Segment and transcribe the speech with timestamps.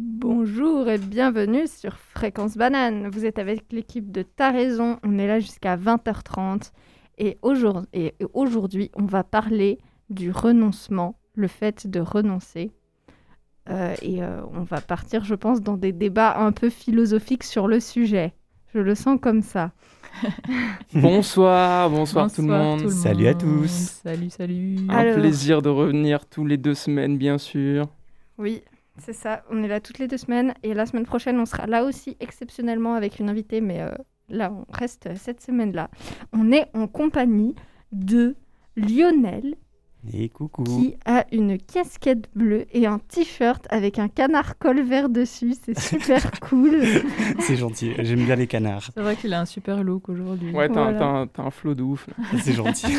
[0.00, 3.08] Bonjour et bienvenue sur Fréquence Banane.
[3.08, 5.00] Vous êtes avec l'équipe de Ta Raison.
[5.02, 6.70] On est là jusqu'à 20h30.
[7.18, 7.36] Et
[8.32, 12.70] aujourd'hui, on va parler du renoncement, le fait de renoncer.
[13.70, 17.66] Euh, et euh, on va partir, je pense, dans des débats un peu philosophiques sur
[17.66, 18.34] le sujet.
[18.72, 19.72] Je le sens comme ça.
[20.94, 22.88] bonsoir, bonsoir, tout, le monde.
[22.88, 23.98] Salut à tous.
[24.04, 24.76] Salut, salut.
[24.90, 27.88] Un plaisir de revenir tous les deux semaines, bien sûr.
[28.38, 28.62] Oui,
[29.00, 29.42] c'est ça.
[29.50, 30.54] On est là toutes les deux semaines.
[30.62, 33.60] Et la semaine prochaine, on sera là aussi exceptionnellement avec une invitée.
[33.60, 33.90] Mais euh,
[34.28, 35.90] là, on reste cette semaine-là.
[36.32, 37.54] On est en compagnie
[37.92, 38.36] de
[38.76, 39.56] Lionel
[40.12, 40.64] et coucou.
[40.64, 45.54] Qui a une casquette bleue et un t-shirt avec un canard vert dessus.
[45.64, 46.80] C'est super cool.
[47.40, 47.92] C'est gentil.
[47.98, 48.90] J'aime bien les canards.
[48.94, 50.52] C'est vrai qu'il a un super look aujourd'hui.
[50.52, 52.08] Ouais, t'as un, un, flow de ouf.
[52.42, 52.92] C'est gentil.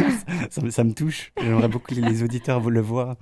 [0.50, 1.32] ça, me touche.
[1.42, 3.18] J'aimerais beaucoup que les auditeurs vous le voient.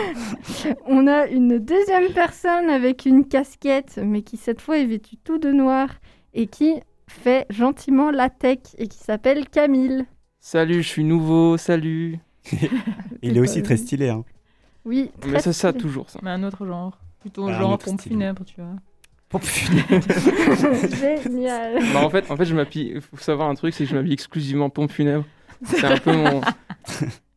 [0.86, 5.38] On a une deuxième personne avec une casquette, mais qui cette fois est vêtue tout
[5.38, 5.88] de noir
[6.34, 10.06] et qui fait gentiment la tech et qui s'appelle Camille.
[10.40, 11.56] Salut, je suis nouveau.
[11.56, 12.18] Salut.
[13.22, 14.08] il est aussi très stylé.
[14.08, 14.24] Hein.
[14.84, 16.20] Oui, très Mais c'est ça, toujours ça.
[16.22, 16.98] Mais un autre genre.
[17.20, 18.74] Plutôt un genre pompe funèbre, tu vois.
[19.28, 20.06] Pompe funèbre.
[20.96, 21.78] Génial.
[21.92, 23.00] Bah, en fait, en fait, je m'habille.
[23.00, 25.24] Faut savoir un truc, c'est que je m'habille exclusivement pompe funèbre.
[25.64, 26.40] C'est un peu mon.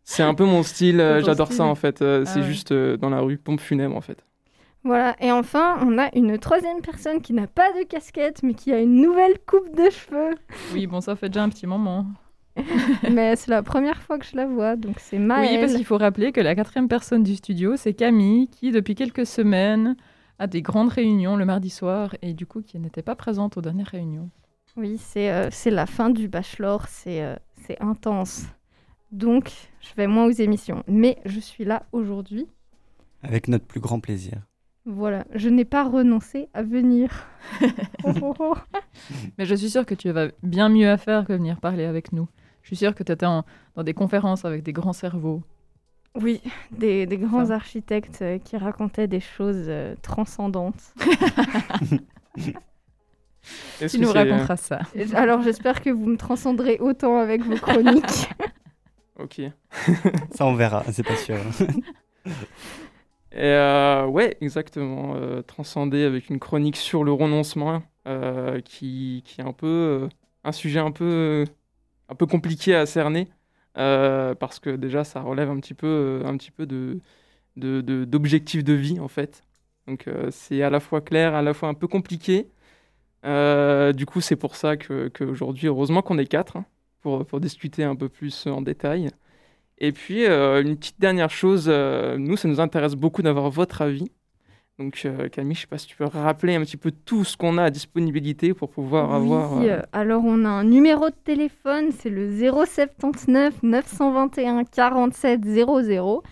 [0.08, 1.02] C'est un peu mon style.
[1.02, 2.02] Euh, j'adore ça en fait.
[2.02, 4.24] Euh, c'est ah juste euh, dans la rue pompe funèbre en fait.
[4.84, 5.16] Voilà.
[5.20, 8.80] Et enfin, on a une troisième personne qui n'a pas de casquette, mais qui a
[8.80, 10.36] une nouvelle coupe de cheveux.
[10.74, 12.06] Oui, bon, ça fait déjà un petit moment.
[13.12, 15.56] Mais c'est la première fois que je la vois, donc c'est Maëlle.
[15.56, 18.96] Oui, parce qu'il faut rappeler que la quatrième personne du studio, c'est Camille, qui depuis
[18.96, 19.96] quelques semaines
[20.40, 23.62] a des grandes réunions le mardi soir et du coup qui n'était pas présente aux
[23.62, 24.30] dernières réunions.
[24.78, 28.46] Oui, c'est euh, la fin du bachelor, c'est euh, c'est intense.
[29.12, 30.84] Donc, je vais moins aux émissions.
[30.88, 32.48] Mais je suis là aujourd'hui.
[33.24, 34.42] Avec notre plus grand plaisir.
[34.86, 37.26] Voilà, je n'ai pas renoncé à venir.
[39.38, 42.12] Mais je suis sûre que tu vas bien mieux à faire que venir parler avec
[42.12, 42.28] nous.
[42.66, 43.44] Je suis sûre que tu étais dans
[43.78, 45.44] des conférences avec des grands cerveaux.
[46.16, 50.82] Oui, des, grands architectes euh, qui racontaient des choses euh, transcendantes.
[53.78, 54.80] tu nous raconteras ça.
[55.14, 58.32] Alors j'espère que vous me transcenderez autant avec vos chroniques.
[59.20, 59.42] ok.
[60.32, 61.38] ça on verra, c'est pas sûr.
[63.32, 65.16] Et euh, ouais, exactement.
[65.44, 67.84] transcender avec une chronique sur le renoncement,
[68.64, 70.10] qui, qui, est un peu
[70.44, 71.46] un sujet un peu
[72.10, 73.30] un peu compliqué à cerner
[73.78, 79.00] euh, parce que déjà ça relève un petit peu, euh, un de, d'objectifs de, vie
[79.00, 79.44] en fait.
[79.88, 82.50] Donc euh, c'est à la fois clair, à la fois un peu compliqué.
[83.24, 86.66] du coup c'est pour ça qu'aujourd'hui, heureusement qu'on est quatre hein,
[87.02, 89.10] pour, pour discuter un peu plus en détail.
[89.80, 94.12] Et puis une petite dernière chose, nous ça nous intéresse beaucoup d'avoir votre avis.
[94.78, 97.24] Donc euh, Camille, je ne sais pas si tu peux rappeler un petit peu tout
[97.24, 99.62] ce qu'on a à disponibilité pour pouvoir avoir...
[99.62, 106.24] Euh, alors on a un numéro de téléphone, c'est le 079 921 47 00,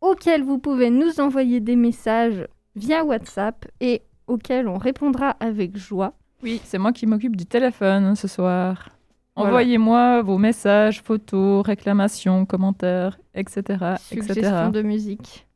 [0.00, 6.14] auquel vous pouvez nous envoyer des messages via WhatsApp et auquel on répondra avec joie.
[6.42, 8.88] Oui, c'est moi qui m'occupe du téléphone ce soir.
[9.36, 13.96] Envoyez-moi vos messages, photos, réclamations, commentaires, etc.
[14.00, 15.47] Suggestions de musique.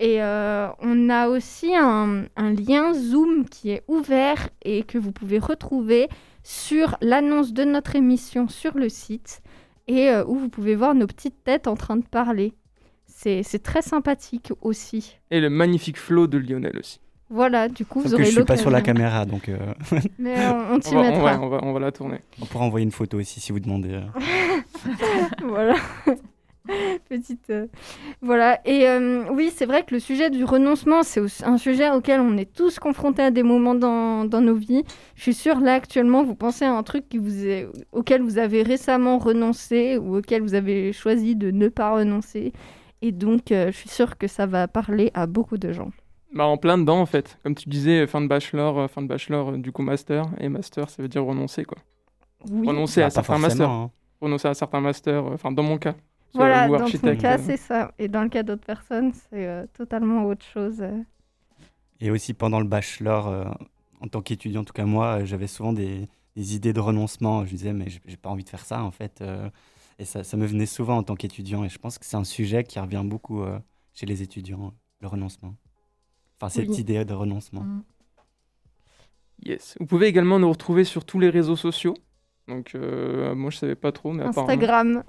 [0.00, 5.38] Et euh, on a aussi un, lien Zoom qui est ouvert et que vous pouvez
[5.38, 6.08] retrouver
[6.44, 9.42] sur l'annonce de notre émission sur le site
[9.88, 12.54] et euh, où vous pouvez voir nos petites têtes en train de parler.
[13.06, 15.18] C'est très sympathique aussi.
[15.32, 17.00] Et le magnifique flow de Lionel aussi.
[17.30, 19.48] Voilà, du coup, vous aurez Je suis pas sur la caméra, donc.
[19.48, 19.58] Euh,
[20.18, 20.36] Mais
[20.70, 21.38] on, t'y mettra.
[21.40, 22.20] On va, on va, la tourner.
[22.40, 24.00] On pourra envoyer une photo aussi si vous demandez.
[25.42, 25.74] voilà.
[27.08, 27.50] Petite.
[27.50, 27.66] Euh,
[28.20, 28.60] voilà.
[28.66, 32.36] Et euh, oui, c'est vrai que le sujet du renoncement, c'est un sujet auquel on
[32.36, 34.84] est tous confrontés à des moments dans, dans, nos vies.
[35.14, 38.38] Je suis sûre, là, actuellement, vous pensez à un truc qui vous est, auquel vous
[38.38, 42.52] avez récemment renoncé ou auquel vous avez choisi de ne pas renoncer.
[43.00, 45.90] Et donc, euh, je suis sûre que ça va parler à beaucoup de gens.
[46.34, 47.38] Bah, en plein dedans, en fait.
[47.42, 50.26] Comme tu disais, fin de bachelor, fin de bachelor, du coup, master.
[50.40, 51.78] Et master, ça veut dire renoncer, quoi.
[52.44, 53.70] Renoncer bah, à certains masters.
[53.70, 53.90] Hein.
[54.20, 55.94] Renoncer à certains masters, enfin, dans mon cas.
[56.34, 57.92] Voilà, dans ton cas, c'est ça.
[57.98, 60.80] Et dans le cas d'autres personnes, c'est euh, totalement autre chose.
[60.80, 61.02] Euh.
[62.00, 63.44] Et aussi pendant le bachelor, euh,
[64.00, 67.44] en tant qu'étudiant, en tout cas moi, j'avais souvent des, idées de renoncement.
[67.44, 69.24] Je disais, mais j'ai pas envie de faire ça, en fait.
[69.98, 71.64] et ça, ça, me venait souvent en tant qu'étudiant.
[71.64, 73.44] Et je pense que c'est un sujet qui revient beaucoup
[73.94, 75.54] chez les étudiants, le renoncement.
[76.40, 77.62] Enfin, cette idée de renoncement.
[77.62, 77.82] Mm.
[79.44, 79.76] Yes.
[79.80, 81.94] Vous pouvez également nous retrouver sur tous les réseaux sociaux.
[82.46, 85.02] Donc, moi, je savais pas trop, mais Instagram.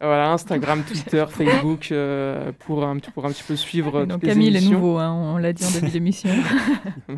[0.00, 4.28] Voilà, Instagram, Twitter, Facebook, euh, pour, un, pour un petit peu suivre Donc toutes les
[4.28, 4.72] Camille est émissions.
[4.78, 6.30] nouveau, hein, on l'a dit en début d'émission.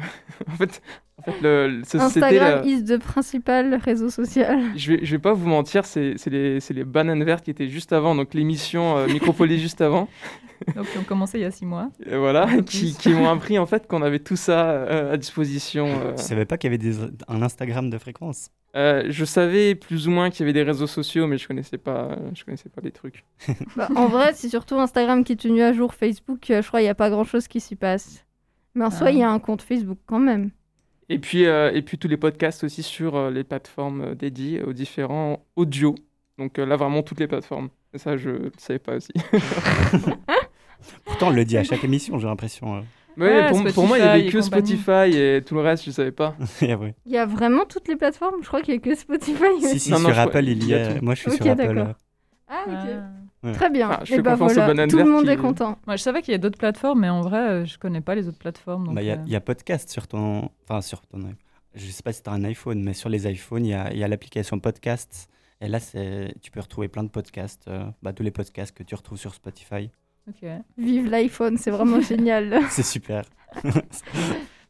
[0.48, 0.80] en fait,
[1.18, 4.60] en fait le, ce- c'était Instagram la- is the principal réseau social.
[4.76, 7.68] Je vais, je vais pas vous mentir, c'est c'est les, les bananes vertes qui étaient
[7.68, 10.08] juste avant, donc l'émission euh, Micropolis juste avant.
[10.74, 11.90] Donc ils ont commencé il y a six mois.
[12.06, 15.86] Et voilà, qui, qui m'ont appris en fait qu'on avait tout ça euh, à disposition.
[15.86, 16.14] euh.
[16.16, 16.98] Tu savais pas qu'il y avait des-
[17.28, 18.50] un Instagram de fréquence?
[18.76, 21.78] Euh, je savais plus ou moins qu'il y avait des réseaux sociaux, mais je connaissais
[21.78, 23.24] pas, je connaissais pas les trucs.
[23.76, 25.92] Bah, en vrai, c'est surtout Instagram qui est tenu à jour.
[25.94, 28.24] Facebook, euh, je crois, il n'y a pas grand-chose qui s'y passe.
[28.76, 29.10] Mais en soi, Ah.
[29.10, 30.50] il y a un compte Facebook quand même.
[31.08, 34.62] Et puis, euh, et puis tous les podcasts aussi sur euh, les plateformes euh, dédiées
[34.62, 35.96] aux différents audios.
[36.38, 37.70] Donc euh, là, vraiment toutes les plateformes.
[37.92, 39.12] Et ça, je ne savais pas aussi.
[41.04, 42.84] Pourtant, on le dit à chaque émission, j'ai l'impression.
[43.26, 44.76] Ouais, pour, pour moi, il y Spotify avait que compagnie.
[44.78, 46.34] Spotify et tout le reste, je savais pas.
[46.62, 48.42] Il y a vraiment toutes les plateformes?
[48.42, 49.60] Je crois qu'il n'y a que Spotify.
[49.60, 51.00] Si, si, Non, non, sur crois- Apple, il il y a.
[51.00, 51.74] Moi, je suis Ok, sur Apple.
[51.74, 51.94] d'accord.
[52.48, 52.74] Ah, ok.
[53.42, 53.52] Ah.
[53.52, 53.88] Très bien.
[53.90, 55.78] Ah, je Et fais bah confiance aux voilà, tout le monde qui- est content.
[55.86, 58.14] Moi, je savais qu'il y a d'autres plateformes, mais en vrai, euh, je connais pas
[58.14, 58.92] les autres plateformes.
[58.94, 60.50] Bah, Il y, a- euh, il y a podcast sur ton.
[60.68, 61.18] Enfin, sur ton.
[61.18, 61.36] iPhone.
[61.74, 63.92] Je sais pas si tu as un iPhone, mais sur les iPhones, il y a,
[63.92, 65.28] il y a l'application Podcasts.
[65.62, 67.66] Et là, c'est- tu peux retrouver plein de podcasts.
[67.68, 69.90] euh, bah, tous les podcasts que tu retrouves sur Spotify.
[70.78, 72.60] Vive l'iPhone, c'est vraiment génial.
[72.70, 73.24] C'est super.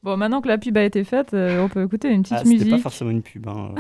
[0.03, 2.45] Bon, maintenant que la pub a été faite, euh, on peut écouter une petite Ah,
[2.45, 2.71] C'était musique.
[2.71, 3.47] pas forcément une pub.
[3.49, 3.75] hein,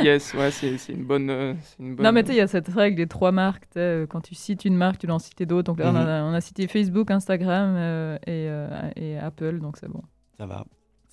[0.00, 1.28] Yes, ouais, c'est une bonne.
[1.30, 3.32] euh, c'est une bonne Non, mais tu sais, il y a cette règle des trois
[3.32, 3.64] marques.
[3.76, 5.66] euh, Quand tu cites une marque, tu dois en citer d'autres.
[5.72, 9.76] Donc là, on, a, on a cité Facebook, Instagram euh, et, euh, et Apple, donc
[9.78, 10.02] c'est bon.
[10.38, 10.64] Ça va.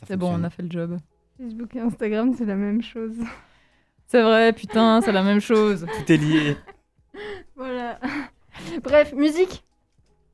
[0.07, 0.98] C'est bon, on a fait le job.
[1.38, 3.16] Facebook et Instagram, c'est la même chose.
[4.07, 5.86] C'est vrai, putain, c'est la même chose.
[6.06, 6.56] Tout est lié.
[8.79, 9.63] Bref, musique.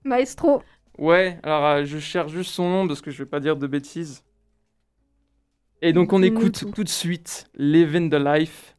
[0.03, 0.61] Maestro.
[0.97, 3.67] Ouais, alors euh, je cherche juste son nom parce que je vais pas dire de
[3.67, 4.23] bêtises.
[5.81, 6.71] Et donc on Dis-nous écoute tout.
[6.71, 8.75] tout de suite Living the Life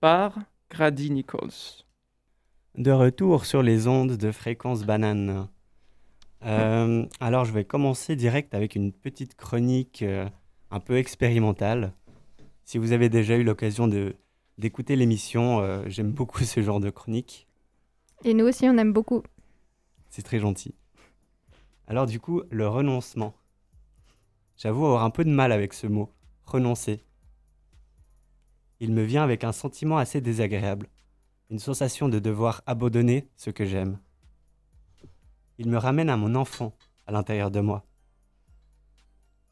[0.00, 0.38] par
[0.70, 1.84] Grady Nichols.
[2.76, 5.48] De retour sur les ondes de fréquence banane.
[6.44, 10.28] Euh, alors, je vais commencer direct avec une petite chronique euh,
[10.70, 11.92] un peu expérimentale.
[12.64, 14.14] Si vous avez déjà eu l'occasion de
[14.58, 17.47] d'écouter l'émission, euh, j'aime beaucoup ce genre de chronique.
[18.24, 19.22] Et nous aussi, on aime beaucoup.
[20.10, 20.74] C'est très gentil.
[21.86, 23.34] Alors du coup, le renoncement.
[24.56, 26.12] J'avoue avoir un peu de mal avec ce mot,
[26.44, 27.04] renoncer.
[28.80, 30.88] Il me vient avec un sentiment assez désagréable,
[31.50, 33.98] une sensation de devoir abandonner ce que j'aime.
[35.58, 36.76] Il me ramène à mon enfant
[37.06, 37.84] à l'intérieur de moi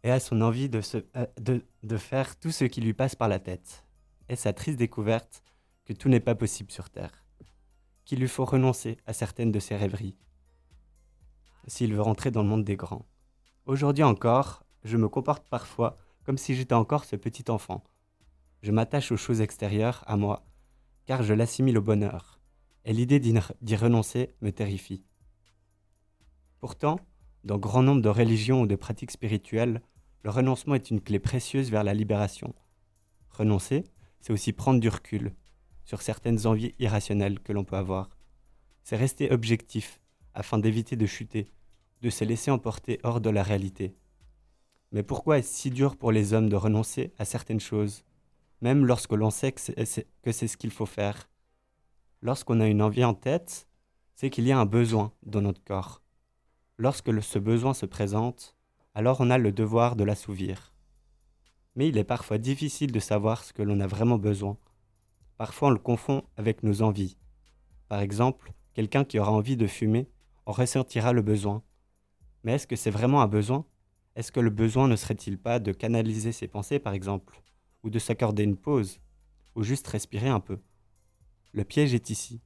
[0.02, 3.14] et à son envie de, se- euh, de, de faire tout ce qui lui passe
[3.16, 3.84] par la tête
[4.28, 5.42] et sa triste découverte
[5.84, 7.24] que tout n'est pas possible sur Terre,
[8.06, 10.16] qu'il lui faut renoncer à certaines de ses rêveries
[11.66, 13.06] s'il veut rentrer dans le monde des grands.
[13.66, 17.84] Aujourd'hui encore, je me comporte parfois comme si j'étais encore ce petit enfant.
[18.62, 20.46] Je m'attache aux choses extérieures à moi,
[21.06, 22.40] car je l'assimile au bonheur,
[22.84, 25.04] et l'idée d'y renoncer me terrifie.
[26.60, 26.98] Pourtant,
[27.44, 29.82] dans grand nombre de religions ou de pratiques spirituelles,
[30.22, 32.54] le renoncement est une clé précieuse vers la libération.
[33.30, 33.84] Renoncer,
[34.20, 35.34] c'est aussi prendre du recul
[35.86, 38.10] sur certaines envies irrationnelles que l'on peut avoir.
[38.82, 40.00] C'est rester objectif
[40.34, 41.50] afin d'éviter de chuter,
[42.02, 43.96] de se laisser emporter hors de la réalité.
[44.92, 48.04] Mais pourquoi est-ce si dur pour les hommes de renoncer à certaines choses,
[48.60, 51.28] même lorsque l'on sait que c'est- ce qu'il faut faire?
[52.20, 53.68] Lorsqu'on a une envie en tête,
[54.14, 56.02] c'est qu'il y a un besoin dans notre corps.
[56.78, 58.54] Lorsque ce besoin se présente,
[58.94, 60.72] alors on a le devoir de l'assouvir.
[61.74, 64.56] Mais il est parfois difficile de savoir ce que l'on a vraiment besoin.
[65.36, 67.16] Parfois on le confond avec nos envies.
[67.88, 70.08] Par exemple, quelqu'un qui aura envie de fumer
[70.46, 71.62] en ressentira le besoin.
[72.44, 73.64] Mais est-ce que c'est vraiment un besoin?
[74.14, 77.42] Est-ce que le besoin ne serait-il pas de canaliser ses pensées, par exemple
[77.82, 79.00] Ou de s'accorder une pause
[79.54, 80.58] Ou juste respirer un peu?
[81.52, 82.40] Le piège est ici.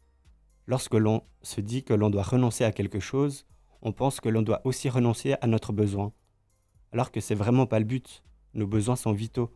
[0.67, 3.47] Lorsque l'on se dit que l'on doit renoncer à quelque chose,
[3.83, 6.13] on pense que l'on doit aussi renoncer à notre besoin.
[6.93, 8.23] Alors que c'est vraiment pas le but.
[8.55, 9.55] Nos besoins sont vitaux.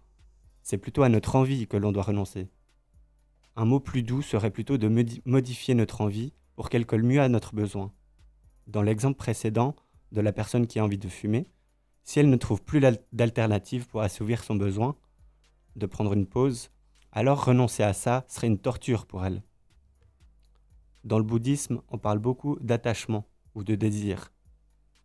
[0.62, 2.48] C'est plutôt à notre envie que l'on doit renoncer.
[3.56, 7.20] Un mot plus doux serait plutôt de modi- modifier notre envie pour qu'elle colle mieux
[7.20, 7.92] à notre besoin.
[8.66, 9.76] Dans l'exemple précédent
[10.12, 11.46] de la personne qui a envie de fumer,
[12.02, 12.80] si elle ne trouve plus
[13.12, 14.96] d'alternative pour assouvir son besoin,
[15.76, 16.70] de prendre une pause,
[17.12, 19.42] alors renoncer à ça serait une torture pour elle.
[21.04, 24.32] Dans le bouddhisme, on parle beaucoup d'attachement ou de désir.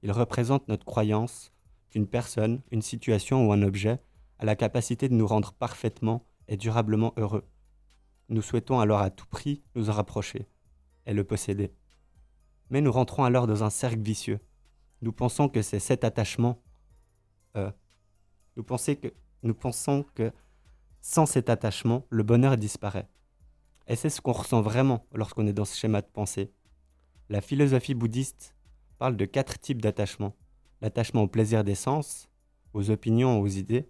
[0.02, 1.52] Il représente notre croyance
[1.90, 4.00] qu'une personne, une situation ou un objet
[4.40, 7.46] a la capacité de nous rendre parfaitement et durablement heureux.
[8.30, 10.48] Nous souhaitons alors à tout prix nous en rapprocher
[11.08, 11.74] et le posséder.
[12.70, 14.40] Mais nous rentrons alors dans un cercle vicieux.
[15.02, 16.62] Nous pensons que c'est cet attachement.
[17.56, 17.72] euh,
[18.56, 20.32] nous, que, nous pensons que
[21.02, 23.10] sans cet attachement, le bonheur disparaît.
[23.88, 26.54] Et c'est ce qu'on ressent vraiment lorsqu'on est dans ce schéma de pensée.
[27.30, 28.56] La philosophie bouddhiste
[29.00, 30.36] parle de quatre types d'attachement.
[30.82, 32.30] L'attachement au plaisir des sens,
[32.74, 33.90] aux opinions, aux idées,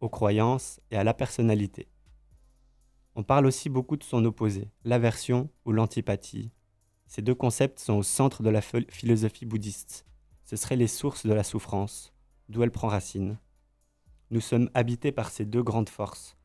[0.00, 1.86] aux croyances et à la personnalité.
[3.14, 6.52] On parle aussi beaucoup de son opposé, l'aversion ou l'antipathie.
[7.06, 10.06] Ces deux concepts sont au centre de la philosophie bouddhiste.
[10.44, 12.14] Ce seraient les sources de la souffrance,
[12.48, 13.38] d'où elle prend racine.
[14.30, 16.36] Nous sommes habités par ces deux grandes forces,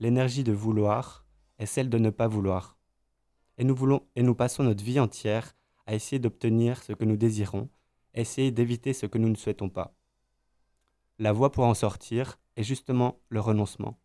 [0.00, 1.26] l'énergie de vouloir
[1.58, 2.78] et celle de ne pas vouloir.
[3.58, 5.54] Et nous, et nous passons notre vie entière
[5.86, 7.68] à essayer d'obtenir ce que nous désirons,
[8.14, 9.94] essayer d'éviter ce que nous ne souhaitons pas.
[11.18, 13.98] La voie pour en sortir est justement le renoncement.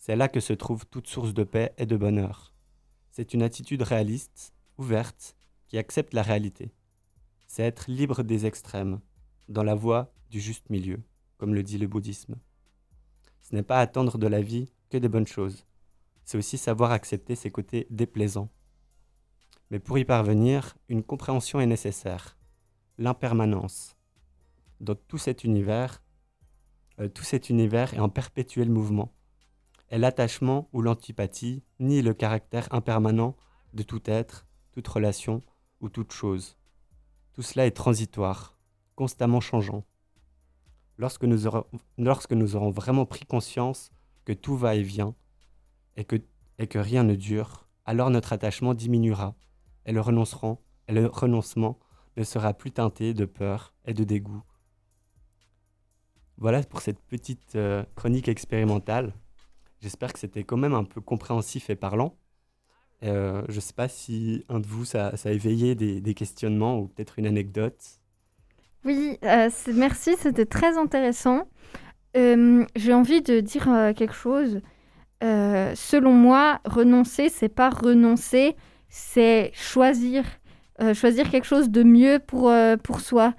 [0.00, 2.54] C'est là que se trouve toute source de paix et de bonheur.
[3.10, 5.36] C'est une attitude réaliste, ouverte,
[5.68, 6.72] qui accepte la réalité.
[7.46, 9.00] C'est être libre des extrêmes,
[9.50, 11.02] dans la voie du juste milieu,
[11.36, 12.36] comme le dit le bouddhisme.
[13.42, 15.66] Ce n'est pas attendre de la vie que des bonnes choses,
[16.24, 18.48] c'est aussi savoir accepter ses côtés déplaisants.
[19.70, 22.38] Mais pour y parvenir, une compréhension est nécessaire,
[22.96, 23.96] l'impermanence.
[24.80, 26.02] Dans tout cet univers,
[27.00, 29.12] euh, tout cet univers est en perpétuel mouvement.
[29.90, 33.36] Et l'attachement ou l'antipathie nie le caractère impermanent
[33.74, 35.42] de tout être, toute relation
[35.80, 36.56] ou toute chose.
[37.32, 38.58] Tout cela est transitoire,
[38.94, 39.84] constamment changeant.
[40.98, 43.90] Lorsque nous, aurons, vraiment pris conscience
[44.24, 45.14] que tout va et vient,
[45.96, 49.34] et que, rien ne dure, alors notre attachement diminuera
[49.86, 50.02] et le,
[50.88, 51.78] et le renoncement
[52.16, 54.42] ne sera plus teinté de peur et de dégoût.
[56.36, 59.14] Voilà pour cette petite euh, chronique expérimentale.
[59.80, 62.16] J'espère que c'était quand même un peu compréhensif et parlant.
[63.02, 66.88] Euh, je ne sais pas si un de vous, ça, a éveillé des, questionnements ou
[66.88, 67.82] peut-être une anecdote.
[68.84, 71.48] Oui, euh, merci, c'était très intéressant.
[72.14, 73.64] J'ai envie de dire
[73.96, 74.60] quelque chose.
[75.22, 78.56] Euh, selon moi, renoncer, c'est pas renoncer,
[78.88, 80.24] c'est choisir,
[80.82, 83.34] euh, choisir quelque chose de mieux pour, euh, pour soi.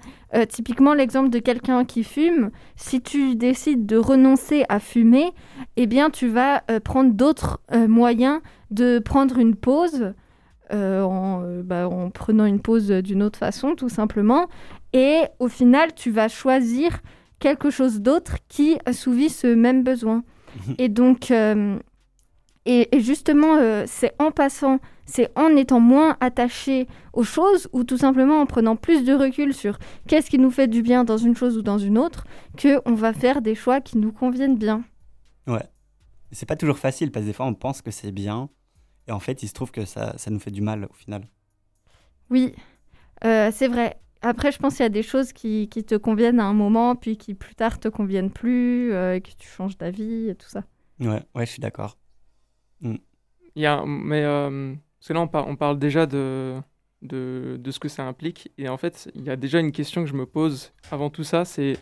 [0.48, 5.30] typiquement, l'exemple de quelqu'un qui fume, si tu décides de renoncer à fumer,
[5.76, 10.14] eh bien, tu vas prendre d'autres moyens de prendre une pause.
[10.72, 14.48] En, bah, en, prenant une pause d'une autre façon, tout simplement.
[14.94, 17.00] Et au final, tu vas choisir
[17.38, 20.24] quelque chose d'autre qui assouvit ce même besoin.
[20.78, 21.30] Et donc,
[22.64, 27.96] et, justement, euh, c'est en passant, c'est en étant moins attaché aux choses ou tout
[27.96, 31.36] simplement en prenant plus de recul sur qu'est-ce qui nous fait du bien dans une
[31.36, 32.24] chose ou dans une autre,
[32.60, 34.84] qu'on va faire des choix qui nous conviennent bien.
[35.48, 35.64] Ouais.
[36.30, 38.48] C'est pas toujours facile parce que des fois on pense que c'est bien
[39.06, 41.26] et en fait il se trouve que ça, ça nous fait du mal au final.
[42.30, 42.54] Oui,
[43.24, 43.98] euh, c'est vrai.
[44.22, 46.94] Après, je pense qu'il y a des choses qui, qui, te conviennent à un moment,
[46.94, 50.62] puis qui plus tard te conviennent plus, euh, que tu changes d'avis et tout ça.
[51.00, 51.98] Ouais, ouais, je suis d'accord.
[52.82, 52.96] Mm.
[53.56, 54.74] Y a, mais euh,
[55.06, 56.60] que là, on, parle déjà de,
[57.02, 60.10] de, ce que ça implique, et en fait, il y a déjà une question que
[60.10, 61.76] je me pose avant tout ça, c'est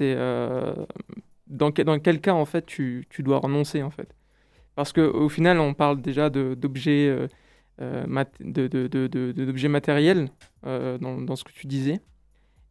[0.00, 0.74] euh,
[1.46, 4.14] dans, dans quel cas en fait tu, tu dois renoncer en fait,
[4.74, 7.28] parce que au final, on parle déjà d'objets
[7.80, 8.04] euh,
[8.40, 10.30] euh, d'objets matériels
[10.66, 12.00] euh, dans, dans, ce que tu disais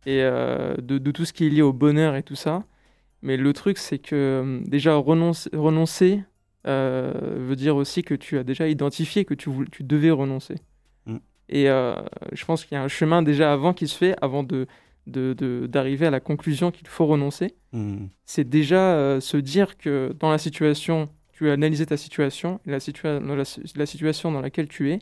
[0.06, 2.64] et de, tout ce qui est lié au bonheur et tout ça.
[3.22, 6.24] Mais le truc, c'est que déjà renoncer
[6.68, 10.56] veut dire aussi que tu as déjà identifié que tu, tu devais renoncer.
[11.06, 11.18] Mm.
[11.50, 14.68] Et je pense qu'il y a un chemin déjà avant qui se fait, avant de,
[15.06, 17.56] d'arriver à la conclusion qu'il faut renoncer.
[17.72, 18.08] Mm.
[18.26, 22.80] C'est déjà se dire que dans la situation tu as analysé ta situation, la,
[23.76, 25.00] la, situation dans laquelle tu es,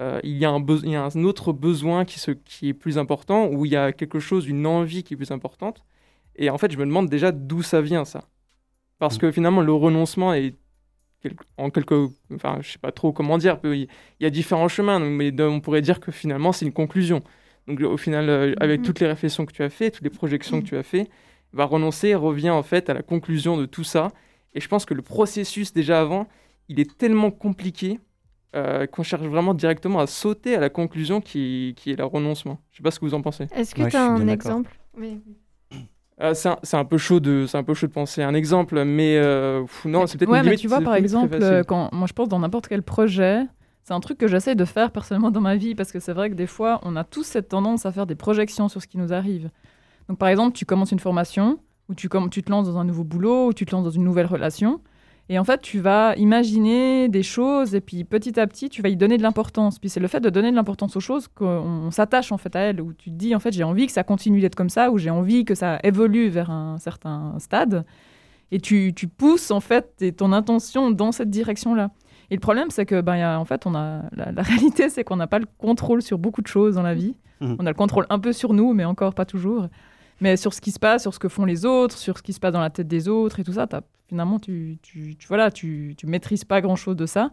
[0.00, 2.74] euh, il, y a un il, y a un autre besoin qui, se, qui est
[2.74, 5.84] plus important, ou il y a quelque chose, une envie qui est plus importante.
[6.36, 8.24] Et en fait, je me demande déjà d'où ça vient, ça.
[8.98, 9.18] Parce mm.
[9.18, 10.54] que finalement, le renoncement est
[11.56, 12.08] en quelque...
[12.34, 13.58] Enfin, je sais pas trop comment dire.
[13.64, 13.88] Il
[14.20, 17.22] y a différents chemins, mais on pourrait dire que finalement, c'est une conclusion.
[17.66, 18.84] Donc au final, euh, avec mm-hmm.
[18.84, 21.08] toutes les réflexions que tu as fait, toutes les projections que tu as fait,
[21.52, 24.12] va renoncer revient en fait à la conclusion de tout ça
[24.56, 26.26] et je pense que le processus déjà avant,
[26.68, 28.00] il est tellement compliqué
[28.56, 32.58] euh, qu'on cherche vraiment directement à sauter à la conclusion qui, qui est le renoncement.
[32.72, 33.48] Je ne sais pas ce que vous en pensez.
[33.54, 34.74] Est-ce que tu as un exemple?
[34.96, 35.20] Oui.
[36.22, 38.84] Euh, c'est un, un, peu chaud de c'est un peu chaud de penser un exemple
[38.84, 42.30] mais euh, non c'est peut-être ouais, mais tu vois par exemple quand moi je pense
[42.30, 43.42] dans n'importe quel projet
[43.82, 46.30] c'est un truc que j'essaie de faire personnellement dans ma vie parce que c'est vrai
[46.30, 48.96] que des fois on a tous cette tendance à faire des projections sur ce qui
[48.96, 49.50] nous arrive
[50.08, 51.58] donc par exemple tu commences une formation
[51.88, 53.90] où tu, comme, tu te lances dans un nouveau boulot, ou tu te lances dans
[53.90, 54.80] une nouvelle relation.
[55.28, 58.88] Et en fait, tu vas imaginer des choses et puis petit à petit, tu vas
[58.88, 59.78] y donner de l'importance.
[59.78, 62.60] Puis c'est le fait de donner de l'importance aux choses qu'on s'attache en fait à
[62.60, 64.90] elles, où tu te dis en fait j'ai envie que ça continue d'être comme ça,
[64.90, 67.84] ou j'ai envie que ça évolue vers un certain stade.
[68.52, 71.90] Et tu, tu pousses en fait ton intention dans cette direction-là.
[72.30, 75.26] Et le problème, c'est que, ben, en fait, on a la, réalité, c'est qu'on n'a
[75.26, 77.16] pas le contrôle sur beaucoup de choses dans la vie.
[77.40, 77.56] Mhm.
[77.58, 79.68] On a le contrôle un peu sur nous, mais encore pas toujours.
[80.20, 82.32] Mais sur ce qui se passe, sur ce que font les autres, sur ce qui
[82.32, 83.66] se passe dans la tête des autres et tout ça,
[84.08, 87.30] finalement, tu, tu, tu, voilà, tu, tu maîtrises pas grand-chose de ça.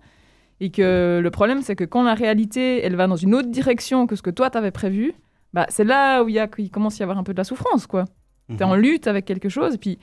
[0.59, 4.07] Et que le problème, c'est que quand la réalité, elle va dans une autre direction
[4.07, 5.13] que ce que toi, tu avais prévu,
[5.53, 7.37] bah, c'est là où il, y a, il commence à y avoir un peu de
[7.37, 8.05] la souffrance, quoi.
[8.49, 8.81] Tu es en mhm.
[8.81, 9.99] lutte avec quelque chose, et puis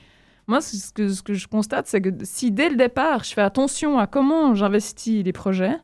[0.47, 3.41] moi, ce que, ce que je constate, c'est que si dès le départ, je fais
[3.41, 5.77] attention à comment j'investis les projets,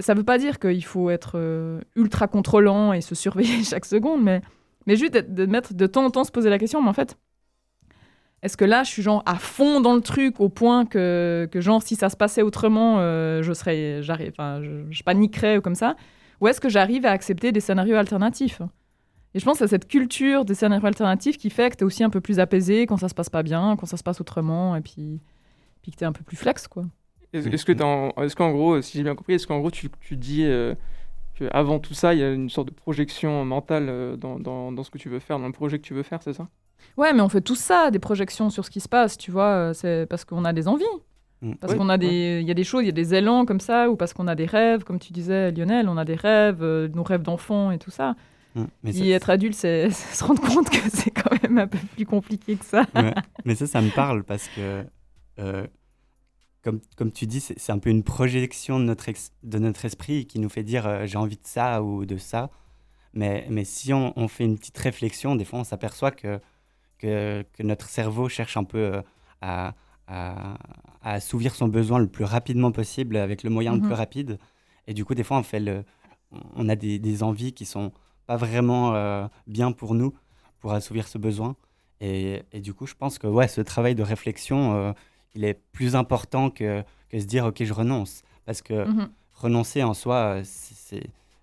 [0.00, 3.84] ça ne veut pas dire qu'il faut être euh, ultra contrôlant et se surveiller chaque
[3.84, 4.42] seconde, mais,
[4.86, 7.16] mais juste de, mettre de temps en temps se poser la question, mais en fait,
[8.42, 11.60] est-ce que là, je suis genre à fond dans le truc au point que, que
[11.60, 15.74] genre, si ça se passait autrement, euh, je serais, j'arrive, je, je, paniquerais ou comme
[15.74, 15.96] ça?
[16.40, 18.62] Ou est-ce que j'arrive à accepter des scénarios alternatifs?
[19.34, 22.04] Et je pense à cette culture des scénarios alternatifs qui fait que tu es aussi
[22.04, 24.76] un peu plus apaisé quand ça se passe pas bien, quand ça se passe autrement,
[24.76, 25.20] et puis,
[25.82, 26.84] puis que tu es un peu plus flex, quoi.
[27.32, 30.44] Est-ce que est qu'en gros, si j'ai bien compris, est-ce qu'en gros tu, tu dis
[30.44, 30.74] euh,
[31.34, 34.82] qu'avant tout ça, il y a une sorte de projection mentale euh, dans, dans, dans,
[34.82, 36.48] ce que tu veux faire, dans le projet que tu veux faire, c'est ça?
[36.96, 39.50] Ouais, mais on fait tout ça, des projections sur ce qui se passe, tu vois,
[39.50, 40.84] euh, c'est parce qu'on a des envies.
[41.42, 41.54] Mm.
[41.54, 43.60] Parce qu'on a des, il y a des choses, il y a des élans comme
[43.60, 46.62] ça, ou parce qu'on a des rêves, comme tu disais, Lionel, on a des rêves,
[46.94, 48.16] nos rêves d'enfant et tout ça.
[48.54, 48.64] Mm.
[48.82, 52.56] Mais être adulte, c'est se rendre compte que c'est quand même un peu plus compliqué
[52.56, 52.84] que ça.
[53.44, 54.84] Mais ça, ça me parle parce que,
[55.38, 55.66] euh,
[56.62, 59.06] comme, comme tu dis, c'est un peu une projection de notre,
[59.42, 62.50] de notre esprit qui nous fait dire euh, j'ai envie de ça ou de ça.
[63.14, 66.40] Mais, mais si on, on, fait une petite réflexion, des fois, on s'aperçoit que,
[66.98, 69.02] que, que, notre cerveau cherche un peu euh,
[69.40, 69.74] à,
[70.06, 70.54] à,
[71.02, 73.94] à, assouvir son besoin le plus rapidement possible avec le moyen le plus mm-hmm.
[73.94, 74.38] rapide.
[74.86, 75.84] Et du coup, des fois, on, fait le,
[76.54, 77.92] on a des, des envies qui sont
[78.26, 80.14] pas vraiment euh, bien pour nous,
[80.60, 81.56] pour assouvir ce besoin.
[82.00, 84.92] Et, et, du coup, je pense que ouais, ce travail de réflexion, euh,
[85.34, 88.22] il est plus important que, que, se dire, OK, je renonce.
[88.44, 89.10] Parce que mhm.
[89.34, 91.02] renoncer en soi, c'est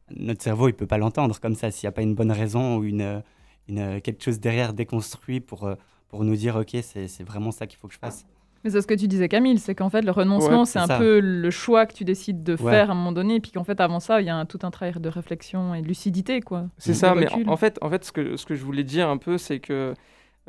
[0.10, 1.72] notre cerveau, il peut pas l'entendre comme ça.
[1.72, 3.22] S'il n'y a pas une bonne raison ou une,
[3.68, 5.70] une, quelque chose derrière déconstruit pour,
[6.08, 8.26] pour nous dire, OK, c'est vraiment ça qu'il faut que je fasse.
[8.66, 11.20] Mais c'est ce que tu disais, Camille, c'est qu'en fait, le renoncement, c'est un peu
[11.20, 13.80] le choix que tu décides de faire à un moment donné, et puis qu'en fait,
[13.80, 16.66] avant ça, il y a tout un travail de réflexion et de lucidité, quoi.
[16.80, 19.18] C'est ça, mais en, fait, en fait ce, que, ce que je voulais dire un
[19.18, 19.94] peu, c'est que.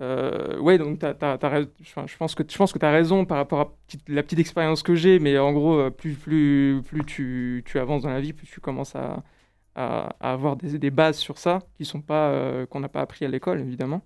[0.00, 3.72] Euh, ouais, donc je pense que je pense que tu as raison par rapport à
[4.08, 8.02] la petite expérience que j'ai, mais en gros, euh, plus, plus, plus tu, tu, avances
[8.02, 9.22] dans la vie, plus tu commences à,
[9.76, 13.28] à, avoir des, bases sur ça qui sont pas euh, qu'on n'a pas appris à
[13.28, 14.02] l'école, évidemment.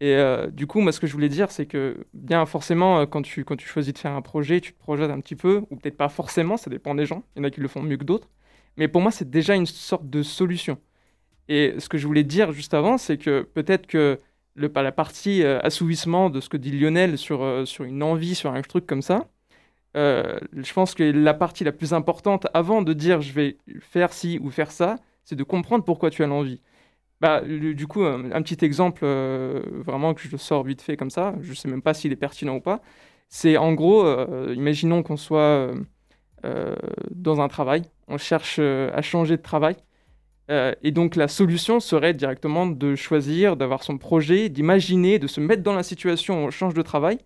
[0.00, 3.06] Et euh, du coup, moi, ce que je voulais dire, c'est que, bien forcément, euh,
[3.06, 5.62] quand tu, quand tu choisis de faire un projet, tu te projettes un petit peu,
[5.70, 7.24] ou peut-être pas forcément, ça dépend des gens.
[7.34, 8.28] Il y en a qui le font mieux que d'autres.
[8.76, 10.78] Mais pour moi, c'est déjà une sorte de solution.
[11.48, 14.18] Et ce que je voulais dire juste avant, c'est que peut-être que
[14.54, 18.62] le, la partie assouvissement de ce que dit Lionel sur, sur une envie, sur un
[18.62, 19.28] truc comme ça,
[19.94, 24.38] je pense que la partie la plus importante avant de dire je vais faire ci
[24.42, 26.60] ou faire ça, c'est de comprendre pourquoi tu as l'envie.
[27.20, 31.34] Bah, du coup, un, petit exemple euh, vraiment que je sors vite fait comme ça,
[31.40, 32.82] je ne sais même pas s'il est pertinent ou pas.
[33.28, 35.72] C'est en gros, euh, imaginons qu'on soit
[36.44, 36.76] euh,
[37.10, 39.76] dans un travail, on cherche à changer de travail.
[40.50, 45.62] et donc la solution serait directement de choisir, d'avoir son projet, d'imaginer, de se mettre
[45.62, 47.18] dans la situation où on change de travail.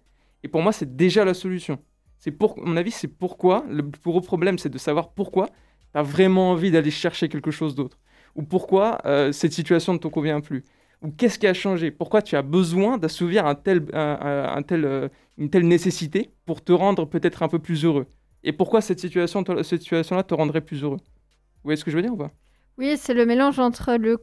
[0.44, 1.78] Et pour moi, c'est déjà la solution.
[2.18, 3.64] C'est pour, mon avis, c'est pourquoi.
[3.68, 7.50] Le plus gros problème, c'est de savoir pourquoi tu as vraiment envie d'aller chercher quelque
[7.50, 7.98] chose d'autre.
[8.34, 10.64] Ou pourquoi euh, cette situation ne te convient plus.
[11.02, 11.90] Ou qu'est-ce qui a changé?
[11.90, 17.42] Pourquoi tu as besoin d'assouvir un tel, euh, une telle nécessité pour te rendre peut-être
[17.42, 18.06] un peu plus heureux?
[18.42, 20.98] Et pourquoi cette situation-là cette situation te rendrait plus heureux?
[20.98, 22.32] Vous voyez ce que je veux dire ou pas?
[22.78, 24.18] Oui, c'est le mélange entre le,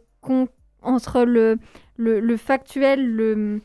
[0.81, 1.57] entre le,
[1.97, 3.61] le, le factuel, le,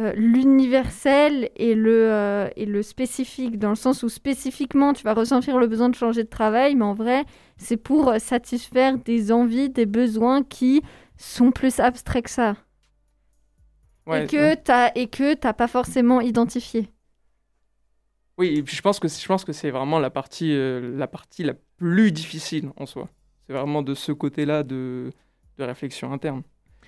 [0.00, 5.14] euh, l'universel et le, euh, et le spécifique, dans le sens où spécifiquement tu vas
[5.14, 7.24] ressentir le besoin de changer de travail, mais en vrai
[7.56, 10.82] c'est pour satisfaire des envies, des besoins qui
[11.18, 12.56] sont plus abstraits que ça.
[14.12, 16.90] et que tu t'as pas forcément identifié.
[18.38, 21.06] Oui, et puis je pense que je pense que c'est vraiment la partie euh, la
[21.06, 23.08] partie la plus difficile en soi.
[23.46, 25.12] C'est vraiment de ce côté-là de,
[25.58, 26.42] de réflexion interne.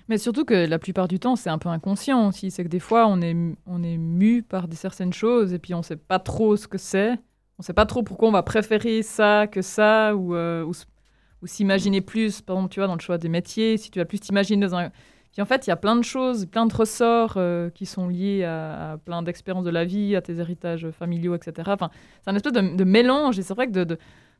[0.08, 2.50] Mais surtout que la plupart du temps, c'est un peu inconscient aussi.
[2.50, 3.36] C'est que des fois, on est,
[3.66, 6.68] on est mu par des certaines choses et puis on ne sait pas trop ce
[6.68, 7.12] que c'est.
[7.58, 11.46] On ne sait pas trop pourquoi on va préférer ça que ça ou, euh, ou,
[11.46, 12.40] s'imaginer plus.
[12.40, 14.74] Par exemple, tu vois, dans le choix des métiers, si tu vas plus t'imaginer dans
[14.74, 14.90] un.
[15.32, 18.08] Puis en fait, il y a plein de choses, plein de ressorts euh, qui sont
[18.08, 21.70] liés à, plein d'expériences de la vie, à tes héritages familiaux, etc.
[21.72, 21.90] Enfin,
[22.22, 23.98] c'est un espèce de, mélange et c'est vrai que de, de,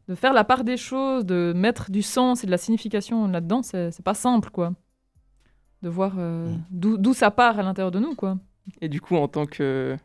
[0.08, 3.62] de, faire la part des choses, de mettre du sens et de la signification là-dedans,
[3.62, 4.74] c'est pas simple, quoi
[5.82, 8.38] de voir euh, d'où ça part à l'intérieur de nous, quoi.
[8.80, 9.96] Et du coup, en tant que,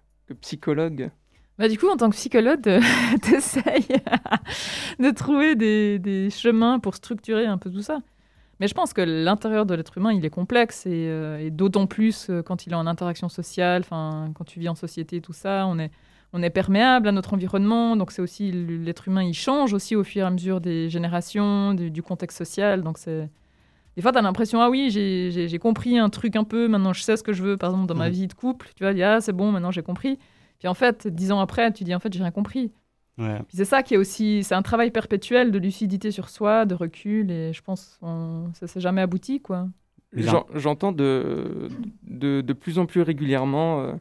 [0.41, 1.09] psychologue?
[1.57, 2.61] Bah, du coup, en tant que psychologue,
[3.23, 3.87] tu essayes
[4.99, 7.99] de trouver des, des, chemins pour structurer un peu tout ça.
[8.59, 12.31] Mais je pense que l'intérieur de l'être humain, il est complexe et, et d'autant plus
[12.43, 15.91] quand il est en interaction sociale, quand tu vis en société, tout ça, on est,
[16.33, 20.03] on est perméable à notre environnement, donc c'est aussi l'être humain, il change aussi au
[20.03, 22.83] fur et à mesure des générations, du, contexte social.
[22.83, 23.29] Donc c'est
[23.97, 27.01] des fois, tu as l'impression, ah oui, j'ai compris un truc un peu, maintenant je
[27.01, 28.69] sais ce que je veux, par exemple, dans ma vie de couple.
[28.75, 30.19] Tu vois, ah, c'est bon, maintenant j'ai compris.
[30.59, 32.71] Puis en fait, dix ans après, tu dis, en fait, j'ai rien compris.
[33.17, 33.41] Ouais.
[33.49, 37.31] c'est ça qui est aussi, c'est un travail perpétuel de lucidité sur soi, de recul,
[37.31, 38.05] et je pense que
[38.53, 39.67] ça s'est jamais abouti, quoi.
[40.13, 41.67] J'entends de,
[42.03, 43.93] de, de, plus en plus régulièrement euh,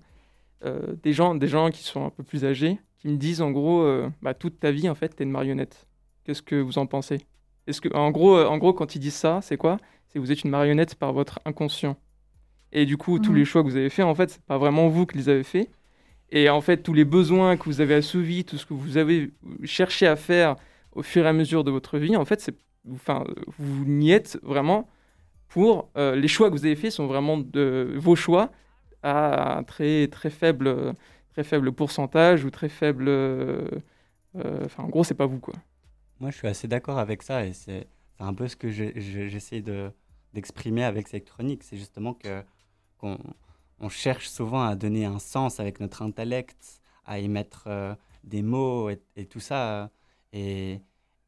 [0.67, 3.51] euh, des, gens, des gens qui sont un peu plus âgés qui me disent en
[3.51, 5.87] gros, euh, bah, toute ta vie, en fait, tu es une marionnette.
[6.25, 7.21] Qu'est-ce que vous en pensez?
[7.67, 9.79] Est-ce que, en gros, euh, en gros, quand ils disent ça, c'est quoi?
[10.09, 11.97] C'est que vous êtes une marionnette par votre inconscient.
[12.73, 13.39] Et du coup, tous mhm.
[13.39, 15.45] les choix que vous avez faits, en fait, c'est pas vraiment vous qui les avez
[15.45, 15.71] faits.
[16.31, 19.31] Et en fait, tous les besoins que vous avez assouvis, tout ce que vous avez
[19.65, 20.57] cherché à faire
[20.93, 22.57] au fur et à mesure de votre vie, en fait, c'est,
[22.93, 23.25] enfin,
[23.59, 24.89] vous n'y êtes vraiment
[25.49, 28.51] pour les choix que vous avez faits sont vraiment de vos choix
[29.07, 30.95] à un très, très, faible,
[31.33, 33.07] très faible pourcentage ou très faible.
[33.09, 33.69] Euh,
[34.37, 35.55] euh, enfin, en gros, c'est pas vous, quoi.
[36.21, 39.91] Moi, je suis assez d'accord avec ça et c'est un peu ce que j'essaie de
[40.33, 41.63] d'exprimer avec cette chronique.
[41.63, 42.43] C'est justement que
[42.99, 43.19] qu'on
[43.81, 48.43] on cherche souvent à donner un sens avec notre intellect, à y mettre euh, des
[48.43, 49.91] mots et, tout ça.
[50.33, 50.81] Et,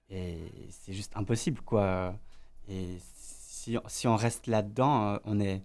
[0.08, 2.14] c'est juste impossible, quoi.
[2.68, 5.62] Et si, si on reste là-dedans, on est,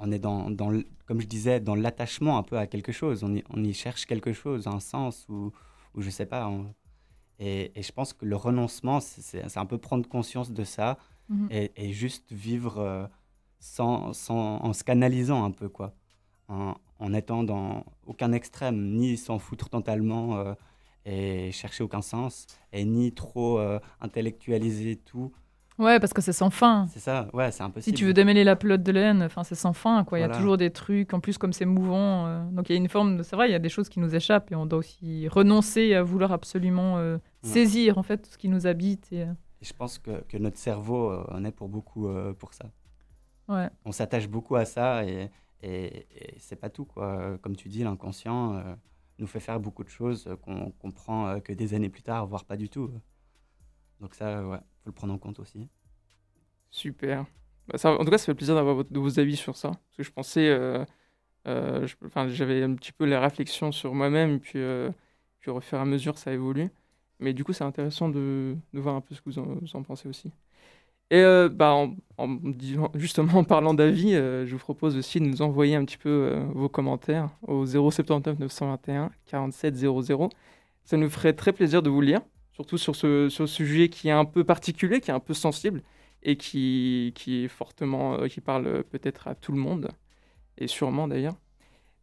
[0.00, 0.72] on est dans, dans,
[1.06, 3.22] comme je disais, dans l'attachement un peu à quelque chose.
[3.22, 5.52] On y, on y, cherche quelque chose, un sens ou,
[5.94, 6.50] ou je sais pas.
[7.38, 11.48] Et, et, je pense que le renoncement, c'est un peu prendre conscience de ça mhm.
[11.50, 13.06] et, et, juste vivre euh,
[13.58, 15.94] sans, sans, en se canalisant un peu, quoi.
[16.48, 20.54] En, en étant dans aucun extrême, ni s'en foutre totalement euh,
[21.04, 25.32] et chercher aucun sens, et ni trop euh, intellectualiser tout.
[25.78, 26.86] Ouais, parce que c'est sans fin.
[26.90, 27.96] C'est ça, ouais, c'est impossible.
[27.96, 30.18] Si tu veux démêler la pelote de laine, enfin, c'est sans fin, quoi.
[30.18, 32.26] Il y a toujours des trucs, en plus, comme c'est mouvant.
[32.26, 33.22] Euh, donc, il y a une forme, de...
[33.22, 35.94] c'est vrai, il y a des choses qui nous échappent et on doit aussi renoncer
[35.94, 39.12] à vouloir absolument euh, saisir, en fait, tout ce qui nous habite.
[39.12, 39.32] Et, euh.
[39.60, 42.08] je pense que, que, notre cerveau en est pour beaucoup
[42.38, 42.70] pour ça.
[43.48, 43.68] Ouais.
[43.84, 45.30] On s'attache beaucoup à ça et,
[45.62, 46.06] et,
[46.38, 47.36] c'est pas tout, quoi.
[47.42, 48.62] Comme tu dis, l'inconscient
[49.18, 52.56] nous fait faire beaucoup de choses qu'on comprend que des années plus tard, voire pas
[52.56, 52.90] du tout.
[54.00, 55.68] Donc ça, ouais le prendre en compte aussi.
[56.70, 57.26] Super.
[57.68, 59.68] Bah, en tout cas, ça fait plaisir d'avoir vos avis sur ça.
[59.68, 60.48] Parce que je pensais.
[60.48, 60.84] Euh,
[61.46, 61.86] euh,
[62.28, 64.90] j'avais un petit peu les réflexions sur moi-même, puis, euh,
[65.40, 66.70] puis au fur et à mesure, ça évolue.
[67.20, 70.08] Mais du coup, c'est intéressant de, de, voir un peu ce que vous en, pensez
[70.08, 70.30] aussi.
[71.10, 72.38] Et bah, en, en,
[72.94, 76.68] justement, en parlant d'avis, je vous propose aussi de nous envoyer un petit peu vos
[76.68, 80.28] commentaires au 079 921 47 00.
[80.84, 82.20] Ça nous ferait très plaisir de vous lire
[82.56, 85.82] surtout sur ce, sujet qui est un peu particulier, qui est un peu sensible
[86.22, 89.90] et qui, qui est fortement, euh, qui parle peut-être à tout le monde,
[90.56, 91.36] et sûrement d'ailleurs.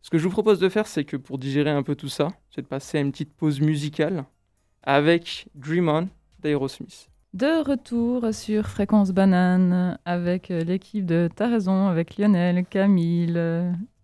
[0.03, 2.27] Ce que je vous propose de faire, c'est que pour digérer un peu tout ça,
[2.51, 4.25] c'est de passer à une petite pause musicale
[4.83, 6.07] avec Dream On
[6.39, 7.09] d'Aerosmith.
[7.33, 13.41] De retour sur Fréquence Banane avec euh, l'équipe de T'as raison, avec Lionel, Camille,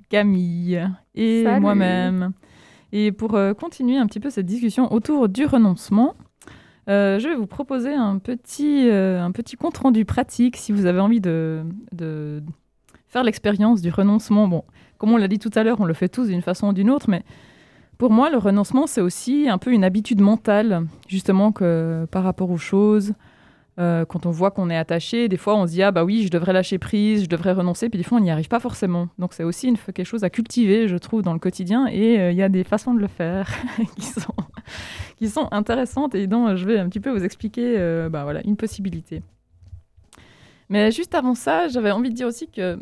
[0.09, 2.31] Camille et moi-même.
[2.91, 6.15] Et pour euh, continuer un petit peu cette discussion autour du renoncement,
[6.89, 10.99] euh, je vais vous proposer un petit, euh, un petit compte-rendu pratique si vous avez
[10.99, 12.41] envie de, de
[13.07, 14.47] faire l'expérience du renoncement.
[14.47, 14.63] Bon,
[14.97, 16.89] comme on l'a dit tout à l'heure, on le fait tous d'une façon ou d'une
[16.89, 17.23] autre, mais
[17.99, 22.49] pour moi, le renoncement, c'est aussi un peu une habitude mentale, justement, que par rapport
[22.49, 23.13] aux choses.
[23.79, 26.23] Euh, quand on voit qu'on est attaché, des fois on se dit ah bah oui,
[26.23, 29.07] je devrais lâcher prise, je devrais renoncer, puis des fois on n'y arrive pas forcément.
[29.17, 32.43] Donc c'est aussi quelque chose à cultiver, je trouve, dans le quotidien, et il y
[32.43, 33.49] a des façons de le faire
[33.95, 34.33] qui sont
[35.19, 38.41] qui sont intéressantes et dont je vais un petit peu vous expliquer euh, bah, voilà,
[38.45, 39.21] une possibilité.
[40.69, 42.79] Mais juste avant ça, j'avais envie de dire aussi que,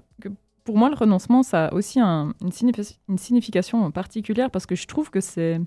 [0.63, 5.21] pour moi, le renoncement, ça a aussi une, signification particulière parce que je trouve que
[5.21, 5.60] c'est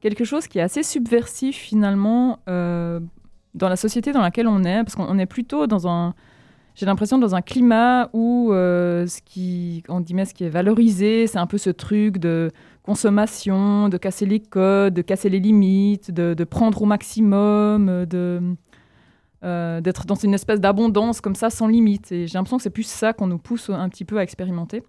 [0.00, 3.00] quelque chose qui est assez subversif finalement euh,
[3.54, 6.14] dans la société dans laquelle on est, parce qu'on est plutôt dans un,
[6.74, 10.50] j'ai l'impression dans un climat où euh, ce qui, on dit, mais ce qui est
[10.50, 12.50] valorisé, c'est un peu ce truc de
[12.82, 18.40] consommation, de casser les codes, de casser les limites, de, prendre au maximum, de
[19.42, 22.12] euh, d'être dans une espèce d'abondance comme ça sans limite.
[22.12, 24.82] Et j'ai l'impression que c'est plus ça qu'on nous pousse un petit peu à expérimenter.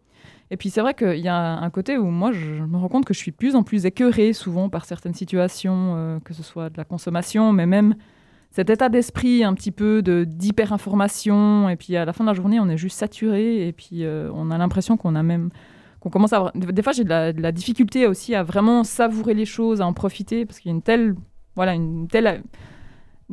[0.49, 3.05] Et puis c'est vrai qu'il y a un côté où moi je me rends compte
[3.05, 6.69] que je suis plus en plus écœurée souvent par certaines situations, euh, que ce soit
[6.69, 7.95] de la consommation, mais même
[8.51, 11.69] cet état d'esprit un petit peu de d'hyper-information.
[11.69, 14.29] Et puis à la fin de la journée, on est juste saturé et puis euh,
[14.33, 15.49] on a l'impression qu'on a même
[16.01, 16.51] qu'on commence à avoir...
[16.55, 20.47] Des fois, j'ai de la, difficulté aussi à vraiment savourer les choses, à en profiter,
[20.47, 21.15] parce qu'il y a une telle,
[21.55, 22.41] voilà, une telle,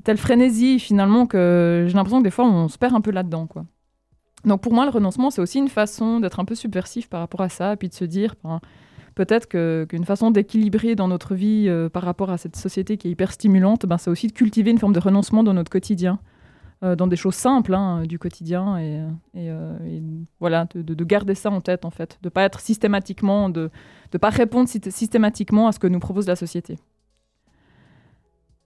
[0.04, 3.46] telle frénésie finalement que j'ai l'impression que des fois, on se perd un peu là-dedans,
[3.46, 3.64] quoi.
[4.44, 7.40] Donc pour moi, le renoncement, c'est aussi une façon d'être un peu subversif par rapport
[7.40, 8.60] à ça, et puis de se dire, ben,
[9.18, 13.10] peut-être qu'une façon d'équilibrer dans notre vie euh, par rapport à cette société qui est
[13.10, 16.20] hyper stimulante, ben, c'est aussi de cultiver une forme de renoncement dans notre quotidien,
[16.84, 19.00] euh, dans des choses simples hein, du quotidien, et,
[19.36, 20.00] euh,
[20.38, 23.70] voilà, de, garder ça en tête en fait, de pas être systématiquement, de
[24.14, 26.78] ne pas répondre systématiquement à ce que nous propose la société.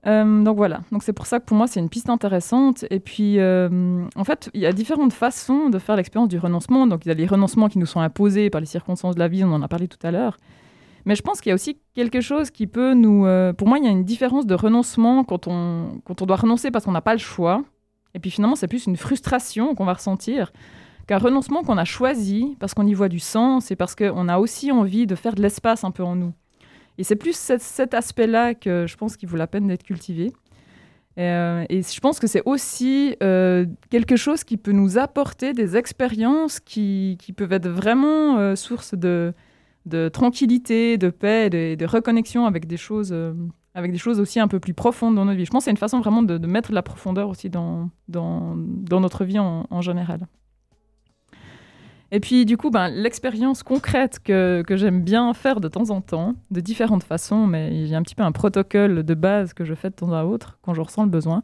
[0.04, 2.84] Euh, donc voilà, donc c'est pour ça que pour moi c'est une piste intéressante.
[2.90, 6.86] Et puis euh, en fait, il y a différentes façons de faire l'expérience du renoncement.
[6.86, 9.28] Donc il y a les renoncements qui nous sont imposés par les circonstances de la
[9.28, 10.36] vie, on en a parlé tout à l'heure.
[11.04, 13.26] Mais je pense qu'il y a aussi quelque chose qui peut nous...
[13.26, 16.36] Euh, pour moi, il y a une différence de renoncement quand on, quand on doit
[16.36, 17.64] renoncer parce qu'on n'a pas le choix.
[18.14, 20.52] Et puis finalement, c'est plus une frustration qu'on va ressentir
[21.08, 24.38] qu'un renoncement qu'on a choisi parce qu'on y voit du sens et parce qu'on a
[24.38, 26.32] aussi envie de faire de l'espace un peu en nous.
[26.98, 30.32] Et c'est plus cet, aspect-là que je pense qu'il vaut la peine d'être cultivé.
[31.18, 35.76] Euh, et je pense que c'est aussi euh, quelque chose qui peut nous apporter des
[35.76, 39.34] expériences qui, peuvent être vraiment euh, source de,
[40.12, 43.14] tranquillité, de paix, de, de reconnexion avec des choses,
[43.74, 45.44] avec des choses aussi un peu plus profondes dans notre vie.
[45.44, 49.24] Je pense que c'est une façon vraiment de, mettre de la profondeur aussi dans, notre
[49.24, 50.26] vie en général.
[52.14, 56.02] Et puis, du coup, ben, l'expérience concrète que, que j'aime bien faire de temps en
[56.02, 59.72] temps, de différentes façons, mais a un petit peu un protocole de base que je
[59.74, 61.42] fais de temps à autre quand je ressens le besoin,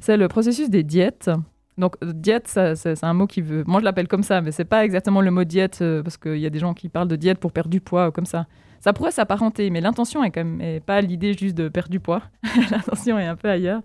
[0.00, 1.30] c'est le processus des diètes.
[1.78, 3.64] Donc, diète, c'est un mot qui veut.
[3.66, 6.36] Moi, je l'appelle comme ça, mais c'est pas exactement le mot diète, euh, parce qu'il
[6.36, 8.46] y a des gens qui parlent de diète pour perdre du poids ou comme ça.
[8.80, 12.22] Ça pourrait s'apparenter, mais l'intention est quand même pas l'idée juste de perdre du poids.
[12.70, 13.80] l'intention est un peu ailleurs.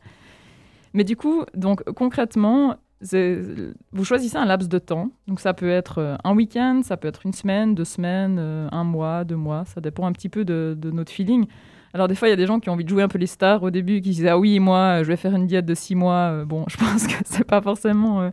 [0.94, 5.12] Mais du coup, donc concrètement, vous choisissez un laps de temps.
[5.28, 8.68] Donc ça peut être euh, un week-end, ça peut être une semaine, deux semaines, euh,
[8.72, 9.66] un mois, deux mois.
[9.66, 11.46] Ça dépend un petit peu de, notre feeling.
[11.94, 13.18] Alors des fois, il y a des gens qui ont envie de jouer un peu
[13.18, 15.76] les stars au début, qui disent ah oui, moi, je vais faire une diète de
[15.76, 16.32] six mois.
[16.32, 18.32] Euh, bon, je pense que c'est pas forcément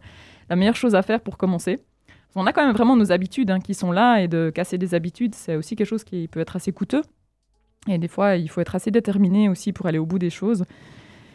[0.49, 1.79] la meilleure chose à faire pour commencer.
[2.37, 4.95] On a quand même vraiment nos habitudes hein, qui sont là et de casser des
[4.95, 7.03] habitudes, c'est aussi quelque chose qui peut être assez coûteux.
[7.87, 10.65] Et des fois, il faut être assez déterminé aussi pour aller au bout des choses.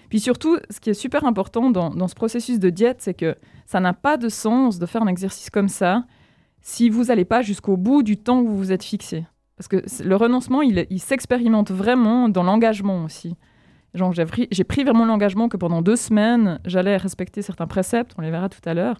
[0.10, 3.80] Puis surtout, ce qui est super important dans, ce processus de diète, c'est que ça
[3.80, 6.04] n'a pas de sens de faire un exercice comme ça
[6.62, 9.26] si vous n'allez pas jusqu'au bout du temps que vous vous êtes fixé.
[9.56, 13.36] Parce que le renoncement, il, s'expérimente vraiment dans l'engagement aussi.
[13.94, 18.32] j'ai pris, pris, vraiment l'engagement que pendant deux semaines, j'allais respecter certains préceptes, on les
[18.32, 19.00] verra tout à l'heure.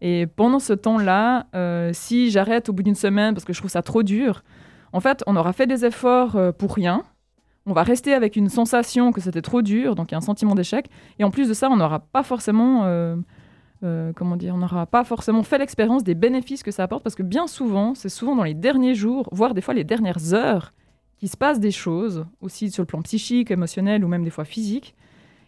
[0.00, 3.70] Et pendant ce temps-là, euh, si j'arrête au bout d'une semaine parce que je trouve
[3.70, 4.44] ça trop dur,
[4.92, 7.02] en fait, on aura fait des efforts euh, pour rien
[7.66, 10.22] on va rester avec une sensation que c'était trop dur, donc il y a un
[10.22, 10.88] sentiment d'échec.
[11.18, 13.16] Et en plus de ça, on n'aura pas forcément, euh,
[13.82, 17.14] euh, comment dire, on n'aura pas forcément fait l'expérience des bénéfices que ça apporte, parce
[17.14, 20.74] que bien souvent, c'est souvent dans les derniers jours, voire des fois les dernières heures,
[21.18, 24.44] qu'il se passe des choses, aussi sur le plan psychique, émotionnel ou même des fois
[24.44, 24.94] physique.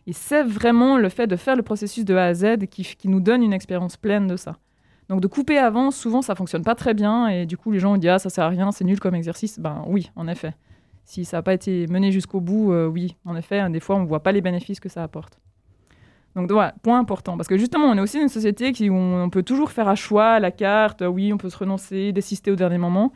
[0.06, 3.20] Et c'est vraiment le fait de faire le processus de A à Z qui, nous
[3.20, 4.56] donne une expérience pleine de ça.
[5.08, 7.94] Donc de couper avant, souvent ça fonctionne pas très bien et du coup les gens
[7.94, 9.58] ont dit ah ça sert à rien, c'est nul comme exercice.
[9.58, 10.54] Ben oui, en effet
[11.06, 13.96] si ça n'a pas été mené jusqu'au bout, euh, oui, en effet, hein, des fois,
[13.96, 15.38] on ne voit pas les bénéfices que ça apporte.
[16.34, 17.36] Donc voilà, point important.
[17.36, 19.88] Parce que justement, on est aussi dans une société qui, où on peut toujours faire
[19.88, 23.12] un choix la carte, euh, oui, on peut se renoncer, désister au dernier moment.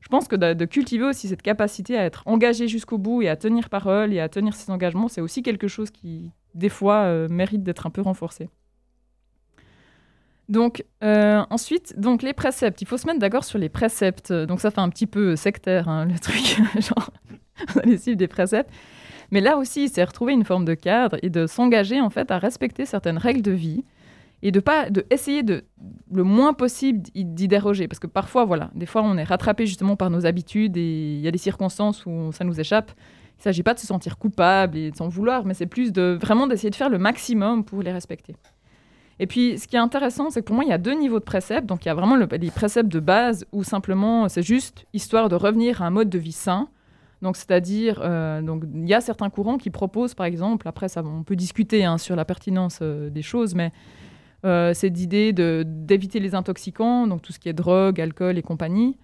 [0.00, 3.36] Je pense que de, cultiver aussi cette capacité à être engagé jusqu'au bout et à
[3.36, 7.28] tenir parole et à tenir ses engagements, c'est aussi quelque chose qui, des fois, euh,
[7.28, 8.48] mérite d'être un peu renforcé.
[10.48, 12.80] Donc ensuite, donc les préceptes.
[12.82, 14.32] Il faut se mettre d'accord sur les préceptes.
[14.32, 17.10] Donc ça fait un petit peu sectaire hein, le truc, genre
[17.74, 18.70] on allait suivre des préceptes.
[19.30, 22.38] Mais là aussi, c'est retrouver une forme de cadre et de s'engager en fait à
[22.38, 23.84] respecter certaines règles de vie
[24.42, 25.64] et de pas de essayer de
[26.12, 29.96] le moins possible d'y déroger parce que parfois voilà, des fois on est rattrapé justement
[29.96, 32.92] par nos habitudes et il y a des circonstances où ça nous échappe.
[32.96, 35.92] Il ne s'agit pas de se sentir coupable et de s'en vouloir, mais c'est plus
[35.92, 38.34] de vraiment d'essayer de faire le maximum pour les respecter.
[39.20, 41.18] Et puis, ce qui est intéressant, c'est que pour moi, il y a deux niveaux
[41.18, 41.66] de préceptes.
[41.66, 45.34] Donc, il y a vraiment les préceptes de base où simplement, c'est juste histoire de
[45.34, 46.68] revenir à un mode de vie sain,
[47.22, 48.40] donc, c'est-à-dire, euh,
[48.74, 51.98] il y a certains courants qui proposent, par exemple, après, ça, on peut discuter hein,
[51.98, 53.72] sur la pertinence euh, des choses, mais
[54.44, 58.96] euh, c'est d'idée d'éviter les intoxicants, donc tout ce qui est drogue, alcool et compagnie.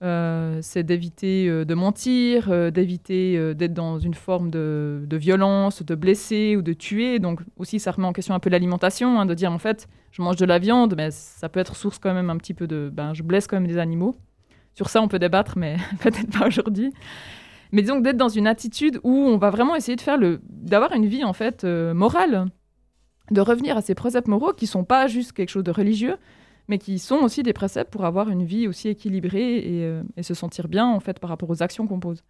[0.00, 6.72] C'est d'éviter de mentir, d'éviter d'être dans une forme de, violence, de blesser ou de
[6.72, 7.18] tuer.
[7.18, 10.22] Donc aussi, ça remet en question un peu l'alimentation, hein, de dire en fait, je
[10.22, 12.90] mange de la viande, mais ça peut être source quand même un petit peu de,
[12.92, 14.16] ben, je blesse quand même des animaux.
[14.74, 16.92] Sur ça, on peut débattre, mais peut-être pas aujourd'hui.
[17.72, 20.92] Mais disons d'être dans une attitude où on va vraiment essayer de faire le, d'avoir
[20.92, 22.46] une vie en fait euh, morale,
[23.30, 26.16] de revenir à ces préceptes moraux qui sont pas juste quelque chose de religieux,
[26.70, 30.32] mais qui sont aussi des préceptes pour avoir une vie aussi équilibrée et, et se
[30.32, 32.22] sentir bien en fait par rapport aux actions qu'on pose.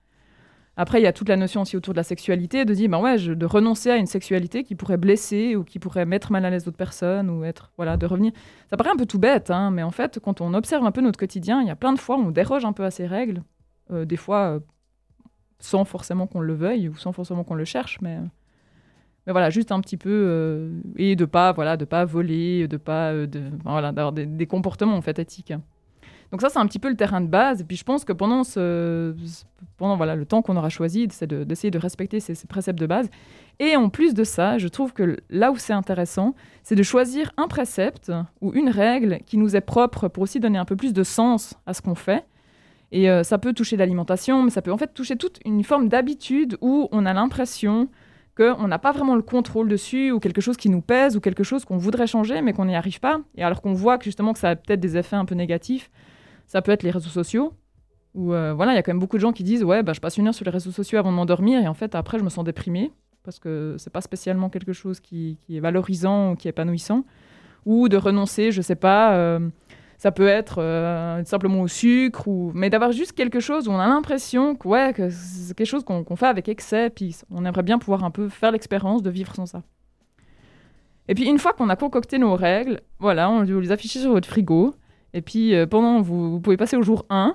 [0.77, 3.01] Après, il y a toute la notion aussi autour de la sexualité, de dire, ben
[3.01, 6.51] ouais, de renoncer à une sexualité qui pourrait blesser ou qui pourrait mettre mal à
[6.51, 8.33] l'aise d'autres personnes ou être, voilà, de revenir.
[8.71, 11.03] Ça paraît un peu tout bête, hein, mais en fait, quand on observe un peu
[11.03, 13.07] notre quotidien, il y a plein de fois où on déroge un peu à ces
[13.07, 13.43] règles,
[13.91, 14.61] euh, des fois euh,
[15.59, 18.17] sans forcément qu'on le veuille ou sans forcément qu'on le cherche, mais,
[19.33, 23.13] voilà, juste un petit peu euh, et de pas, voilà, de pas voler, de pas,
[23.13, 25.53] de, voilà, d'avoir des, comportements en éthiques.
[26.31, 27.61] Donc ça, c'est un petit peu le terrain de base.
[27.61, 29.15] Et puis je pense que pendant, ce,
[29.77, 33.11] pendant voilà, le temps qu'on aura choisi, c'est d'essayer de, respecter ces, préceptes de base.
[33.59, 37.33] Et en plus de ça, je trouve que là où c'est intéressant, c'est de choisir
[37.37, 40.93] un précepte ou une règle qui nous est propre pour aussi donner un peu plus
[40.93, 42.25] de sens à ce qu'on fait.
[42.93, 45.89] Et euh, ça peut toucher l'alimentation, mais ça peut en fait toucher toute une forme
[45.89, 47.89] d'habitude où on a l'impression
[48.37, 51.45] qu'on n'a pas vraiment le contrôle dessus, ou quelque chose qui nous pèse, ou quelque
[51.45, 53.21] chose qu'on voudrait changer, mais qu'on n'y arrive pas.
[53.37, 55.91] Et alors qu'on voit que justement que ça a peut-être des effets un peu négatifs,
[56.47, 57.55] ça peut être les réseaux sociaux,
[58.17, 60.01] euh, voilà, il y a quand même beaucoup de gens qui disent ouais, bah, je
[60.01, 62.25] passe une heure sur les réseaux sociaux avant de m'endormir et en fait après je
[62.25, 62.91] me sens déprimé
[63.23, 67.05] parce que c'est pas spécialement quelque chose qui, est valorisant ou qui est épanouissant.
[67.67, 69.39] Ou de renoncer, je sais pas, euh,
[70.01, 72.53] ça peut être euh, simplement au sucre, ou...
[72.55, 75.85] mais d'avoir juste quelque chose où on a l'impression que, ouais, que c'est quelque chose
[75.85, 79.35] qu'on fait avec excès, puis on aimerait bien pouvoir un peu faire l'expérience de vivre
[79.35, 79.63] sans ça.
[81.09, 84.27] Et puis une fois qu'on a concocté nos règles, voilà, on les affiche sur votre
[84.27, 84.75] frigo.
[85.13, 87.35] Et puis, euh, pendant, vous, vous, pouvez passer au jour 1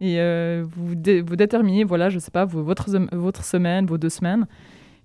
[0.00, 4.48] et euh, vous, vous déterminez, voilà, je sais pas, votre, votre semaine, vos deux semaines.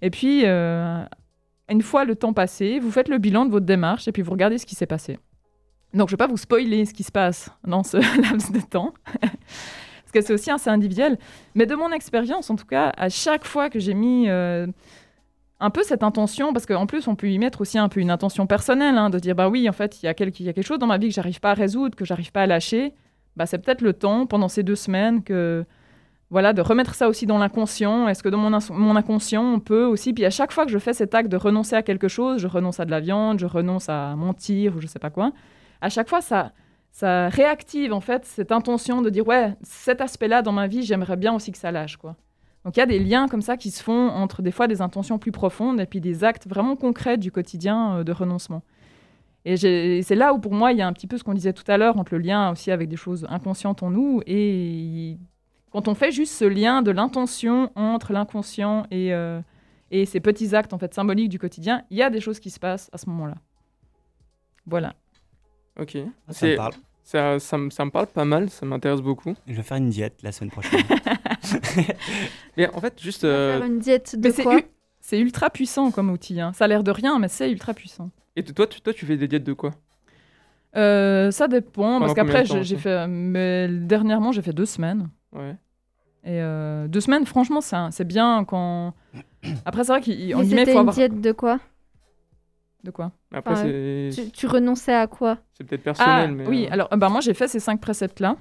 [0.02, 4.12] Et puis, une fois le temps passé, vous faites le bilan de votre démarche et
[4.12, 5.20] puis vous regardez ce qui s'est passé.
[5.96, 8.60] Donc, je ne vais pas vous spoiler ce qui se passe dans ce laps de
[8.62, 11.18] temps, parce que c'est aussi assez individuel.
[11.56, 14.30] Mais de mon expérience, en tout cas, à chaque fois que j'ai mis
[15.60, 18.12] un peu cette intention, parce qu'en plus, on peut y mettre aussi un peu une
[18.12, 20.54] intention personnelle, hein, de dire, bah oui, en fait, il y, a quelque, y a
[20.54, 22.94] quelque chose dans ma vie que j'arrive pas à résoudre, que j'arrive pas à lâcher.
[23.36, 25.66] Bah, c'est peut-être le temps, pendant ces deux semaines, que
[26.30, 28.08] voilà, de remettre ça aussi dans l'inconscient.
[28.08, 30.80] Est-ce que dans mon, mon, inconscient, on peut aussi, puis à chaque fois que je
[30.80, 33.46] fais cet acte de renoncer à quelque chose, je renonce à de la viande, je
[33.46, 35.32] renonce à mentir ou je sais pas quoi,
[35.86, 36.52] à chaque fois, ça,
[37.30, 41.34] réactive en fait cette intention de dire, ouais, cet aspect-là dans ma vie, j'aimerais bien
[41.34, 42.16] aussi que ça lâche, quoi.
[42.64, 44.82] Donc il y a des liens comme ça qui se font entre des fois des
[44.82, 48.64] intentions plus profondes et puis des actes vraiment concrets du quotidien euh, de renoncement.
[49.48, 49.58] Et
[50.02, 51.70] c'est là où pour moi il y a un petit peu ce qu'on disait tout
[51.72, 55.20] à l'heure entre le lien aussi avec des choses inconscientes en nous et
[55.72, 59.40] quand on fait juste ce lien de l'intention entre l'inconscient et, euh,
[59.92, 62.50] et ces petits actes en fait symboliques du quotidien, il y a des choses qui
[62.50, 63.36] se passent à ce moment-là.
[64.66, 64.96] Voilà.
[65.80, 65.98] Ok.
[66.28, 66.74] Ah, ça me parle.
[67.04, 69.36] Ça, ça, me parle pas mal, ça m'intéresse beaucoup.
[69.46, 70.82] Je vais faire une diète la semaine prochaine.
[72.58, 73.22] mais en fait, juste.
[73.22, 74.60] Faire une diète de quoi
[75.02, 76.42] C'est ultra puissant comme outil.
[76.42, 76.52] Hein.
[76.54, 78.10] Ça a l'air de rien, mais c'est ultra puissant.
[78.36, 79.72] Et toi, tu, toi, tu fais des diètes de quoi?
[80.76, 83.08] Euh, Ça dépend, parce qu'après, j'ai fait.
[83.08, 85.10] Mais dernièrement, j'ai fait deux semaines.
[85.32, 85.56] Ouais.
[86.24, 88.94] Et euh, deux semaines, franchement, c'est bien quand.
[89.64, 90.66] Après, c'est vrai qu'on y met.
[90.66, 91.60] C'était une diète de quoi?
[92.86, 96.14] De quoi Après, tu, renonçais à quoi C'est peut-être personnel.
[96.18, 98.38] Ah, mais oui, euh, alors bah, moi j'ai fait ces cinq préceptes-là.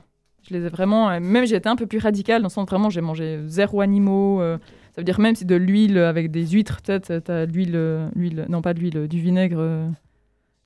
[0.49, 1.11] Je les ai vraiment.
[1.11, 3.81] Euh, même j'ai été un peu plus radical dans le sens vraiment j'ai mangé zéro
[3.81, 4.41] animaux.
[4.41, 4.59] Euh,
[4.95, 8.63] ça veut dire même si de l'huile avec des huîtres, peut-être, t'as l'huile, l'huile, non
[8.63, 9.59] pas de l'huile, du vinaigre.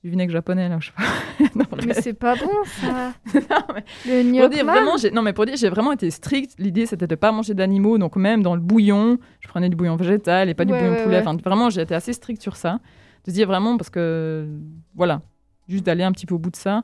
[0.03, 1.65] Du vinaigre japonais là, je sais pas.
[1.85, 3.13] mais c'est pas bon ça.
[3.33, 6.55] non, mais le pour dire vraiment, non mais pour dire j'ai vraiment été strict.
[6.57, 9.95] L'idée c'était de pas manger d'animaux, donc même dans le bouillon, je prenais du bouillon
[9.95, 11.19] végétal et pas du bouillon poulet.
[11.19, 12.79] Enfin vraiment j'ai été assez strict sur ça
[13.25, 14.47] de dire vraiment, parce que
[14.95, 15.21] voilà,
[15.67, 16.83] juste d'aller un petit peu au bout de ça,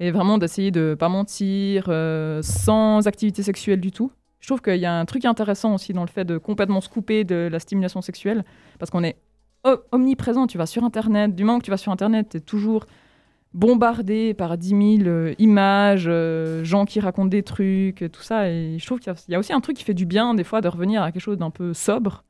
[0.00, 4.10] et vraiment d'essayer de pas mentir, euh, sans activité sexuelle du tout.
[4.40, 6.88] Je trouve qu'il y a un truc intéressant aussi dans le fait de complètement se
[6.88, 8.44] couper de la stimulation sexuelle,
[8.78, 9.16] parce qu'on est
[9.92, 12.86] omniprésent, tu vas sur Internet, du moment que tu vas sur Internet, tu es toujours
[13.54, 18.48] bombardé par 10 000 euh, images, euh, gens qui racontent des trucs, tout ça.
[18.48, 20.60] Et je trouve qu'il y, a aussi un truc qui fait du bien, des fois,
[20.60, 22.24] de revenir à quelque chose d'un peu sobre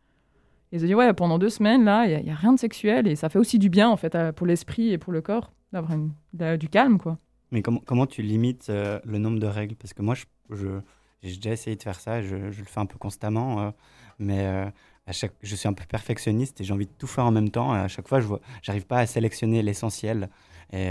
[0.72, 3.14] et se dit, ouais, pendant deux semaines, là, il n'y a, rien de sexuel et
[3.14, 6.68] ça fait aussi du bien, en fait, pour l'esprit et pour le corps, d'avoir du
[6.68, 7.18] calme, quoi.
[7.52, 9.76] Mais comment, tu limites euh, le nombre de règles?
[9.76, 10.14] Parce que moi,
[10.50, 10.80] je,
[11.22, 13.70] j'ai déjà essayé de faire ça, je, je le fais un peu constamment, euh,
[14.18, 14.70] mais euh,
[15.06, 17.50] à chaque, je suis un peu perfectionniste et j'ai envie de tout faire en même
[17.50, 17.74] temps.
[17.74, 18.28] Et à chaque fois, je
[18.68, 20.28] n'arrive pas à sélectionner l'essentiel,
[20.72, 20.90] et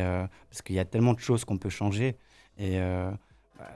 [0.50, 2.18] parce qu'il y a tellement de choses qu'on peut changer.
[2.58, 2.80] Et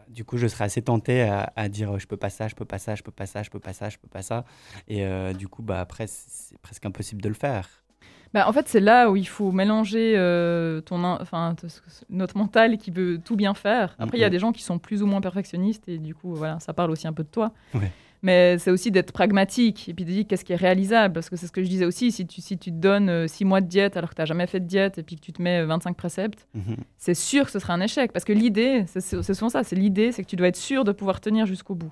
[0.09, 2.77] du coup, je serais assez tenté à, dire je peux pas ça, je peux pas
[2.77, 4.45] ça, je peux pas ça, je peux pas ça, je peux pas ça.
[4.87, 7.69] Et euh, du coup, bah, après, c'est presque impossible de le faire.
[8.33, 11.55] Bah, en fait, c'est là où il faut mélanger euh, ton, enfin,
[12.09, 13.95] notre mental qui veut tout bien faire.
[13.97, 16.35] Après, il y a des gens qui sont plus ou moins perfectionnistes et du coup,
[16.35, 17.53] voilà, ça parle aussi un peu de toi.
[18.25, 21.13] Mais c'est aussi d'être pragmatique et puis de dire qu'est-ce qui est réalisable.
[21.13, 23.27] Parce que c'est ce que je disais aussi, si tu, si tu te donnes euh,
[23.27, 25.21] six mois de diète alors que tu n'as jamais fait de diète et puis que
[25.21, 26.77] tu te mets 25 euh, préceptes, mhm.
[26.97, 28.11] c'est sûr que ce sera un échec.
[28.11, 30.91] Parce que l'idée, c'est souvent ça, c'est l'idée, c'est que tu dois être sûr de
[30.91, 31.91] pouvoir tenir jusqu'au bout.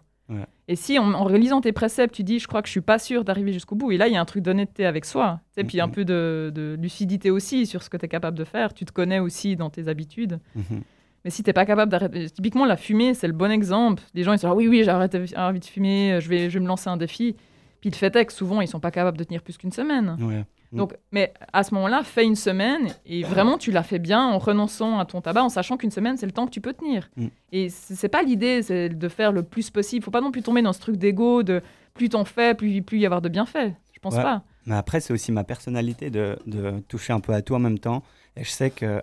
[0.68, 3.24] Et si en, réalisant tes préceptes, tu dis je crois que je suis pas sûr
[3.24, 5.80] d'arriver jusqu'au bout, et là il y a un truc d'honnêteté avec soi, et puis
[5.82, 5.92] un mhm.
[5.92, 9.20] peu de, lucidité aussi sur ce que tu es capable de faire, tu te connais
[9.20, 10.40] aussi dans tes habitudes.
[10.56, 10.82] Mhm.
[11.24, 14.04] Mais si t'es pas capable d'arrêter, typiquement la fumée, c'est le bon exemple.
[14.14, 16.64] Les gens ils sont là, oui, oui, j'ai envie de fumer, je vais, je vais
[16.64, 17.36] me lancer un défi.
[17.82, 20.18] Puis le fait est que souvent ils sont pas capables de tenir plus qu'une semaine.
[20.20, 20.44] Mm.
[20.78, 24.40] Donc, mais à ce moment-là, fais une semaine et vraiment tu l'as fait bien en
[24.40, 27.10] renonçant à ton tabac, en sachant qu'une semaine c'est le temps que tu peux tenir.
[27.16, 27.28] Mm.
[27.52, 30.04] Et c'est pas l'idée, c'est de faire le plus possible.
[30.04, 31.62] Faut pas non plus tomber dans ce truc d'ego de
[31.94, 33.74] plus t'en fais, plus plus y avoir de bienfaits.
[33.94, 34.44] Je pense pas.
[34.66, 37.80] Mais après, c'est aussi ma personnalité de, de toucher un peu à tout en même
[37.80, 38.04] temps.
[38.36, 39.02] Et je sais que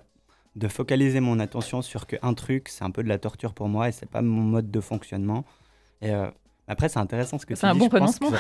[0.61, 3.89] de focaliser mon attention sur qu'un truc, c'est un peu de la torture pour moi
[3.89, 5.45] et c'est pas mon mode de fonctionnement.
[6.03, 6.31] Et euh,
[6.69, 7.61] après, c'est intéressant ce que tu dis.
[7.61, 8.31] C'est un bon renoncement.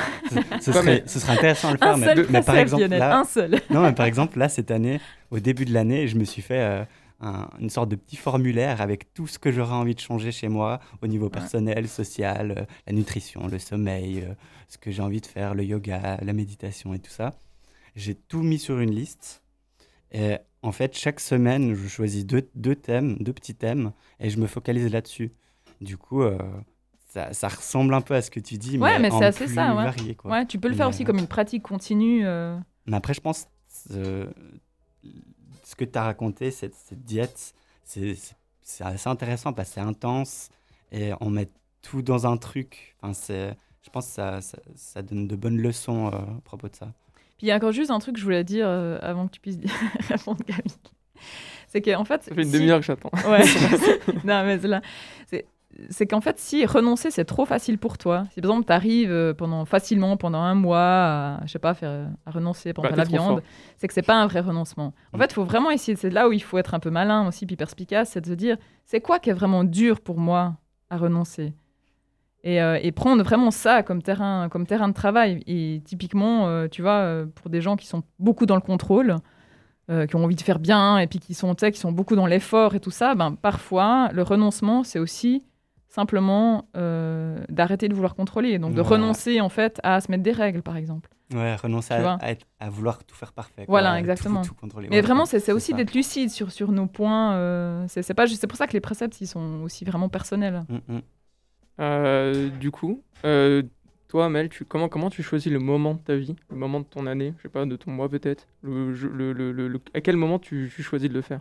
[0.60, 1.96] ce, serait, ce, serait, intéressant de le faire.
[1.96, 3.60] mais, mais, par exemple, là, un seul.
[3.70, 5.00] non, mais par exemple, là, cette année,
[5.30, 6.84] au début de l'année, je me suis fait euh,
[7.58, 10.78] une sorte de petit formulaire avec tout ce que j'aurais envie de changer chez moi
[11.00, 14.28] au niveau personnel, social, euh, la nutrition, le sommeil,
[14.68, 17.32] ce que j'ai envie de faire, le yoga, la méditation et tout ça.
[17.96, 19.42] J'ai tout mis sur une liste.
[20.12, 24.38] Et en fait, chaque semaine, je choisis deux, deux, thèmes, deux petits thèmes, et je
[24.38, 25.32] me focalise là-dessus.
[25.80, 26.38] Du coup, euh,
[27.08, 29.74] ça, ça, ressemble un peu à ce que tu dis, ouais, mais, c'est assez ça,
[29.74, 29.84] ouais.
[29.84, 30.14] varié.
[30.14, 30.30] Quoi.
[30.30, 32.26] Ouais, tu peux le faire aussi comme une pratique continue.
[32.26, 32.58] Euh.
[32.86, 33.48] Mais après, je pense
[33.92, 34.26] euh,
[35.64, 37.54] ce que tu as raconté, cette, cette diète,
[37.84, 38.14] c'est
[38.80, 40.50] assez intéressant parce que c'est intense
[40.92, 41.48] et on met
[41.80, 42.96] tout dans un truc.
[43.00, 43.12] Enfin,
[43.82, 46.92] je pense que ça, ça, ça, donne de bonnes leçons à propos de ça.
[47.40, 49.32] Puis il y a encore juste un truc que je voulais dire euh, avant que
[49.32, 49.56] tu puisses
[50.10, 50.76] répondre, Camille.
[51.68, 52.22] C'est qu'en fait.
[52.22, 53.08] Ça fait une demi-heure que j'attends.
[53.30, 53.42] Ouais.
[54.24, 54.82] non, mais là.
[55.88, 59.10] C'est qu'en fait, si renoncer, c'est trop facile pour toi, si par exemple, tu arrives
[59.10, 62.96] euh, pendant, facilement pendant un mois à, je sais pas, faire, à renoncer pendant bah,
[62.96, 63.42] la viande,
[63.78, 64.92] c'est que c'est pas un vrai renoncement.
[65.14, 65.20] En mm.
[65.22, 67.46] fait, il faut vraiment essayer, c'est là où il faut être un peu malin aussi,
[67.46, 70.56] puis perspicace, c'est de se dire, c'est quoi qui est vraiment dur pour moi
[70.90, 71.54] à renoncer?
[72.46, 75.42] Euh, et, prendre vraiment ça comme terrain, comme terrain de travail.
[75.46, 79.16] Et typiquement, euh, tu vois, euh, pour des gens qui sont beaucoup dans le contrôle,
[80.08, 82.76] qui ont envie de faire bien et puis qui sont, qui sont beaucoup dans l'effort
[82.76, 85.44] et tout ça, ben, parfois, le renoncement, c'est aussi
[85.88, 86.68] simplement
[87.48, 88.60] d'arrêter de vouloir contrôler.
[88.60, 91.10] Donc de renoncer, en fait, à se mettre des règles, par exemple.
[91.34, 92.18] Ouais, renoncer à,
[92.60, 93.64] à, vouloir tout faire parfait.
[93.66, 94.42] Voilà, exactement.
[94.88, 97.88] Mais vraiment, c'est aussi d'être lucide sur, sur nos points.
[97.88, 98.14] c'est
[98.46, 100.62] pour ça que les préceptes, ils sont aussi vraiment personnels.
[100.68, 101.00] Mm, mm.
[101.80, 103.62] Euh, du coup, euh,
[104.08, 107.32] toi, Mel, comment, tu choisis le moment de ta vie, le moment de ton année,
[107.38, 108.46] je sais pas, de ton mois peut-être
[109.94, 111.40] À quel moment tu, choisis de le faire?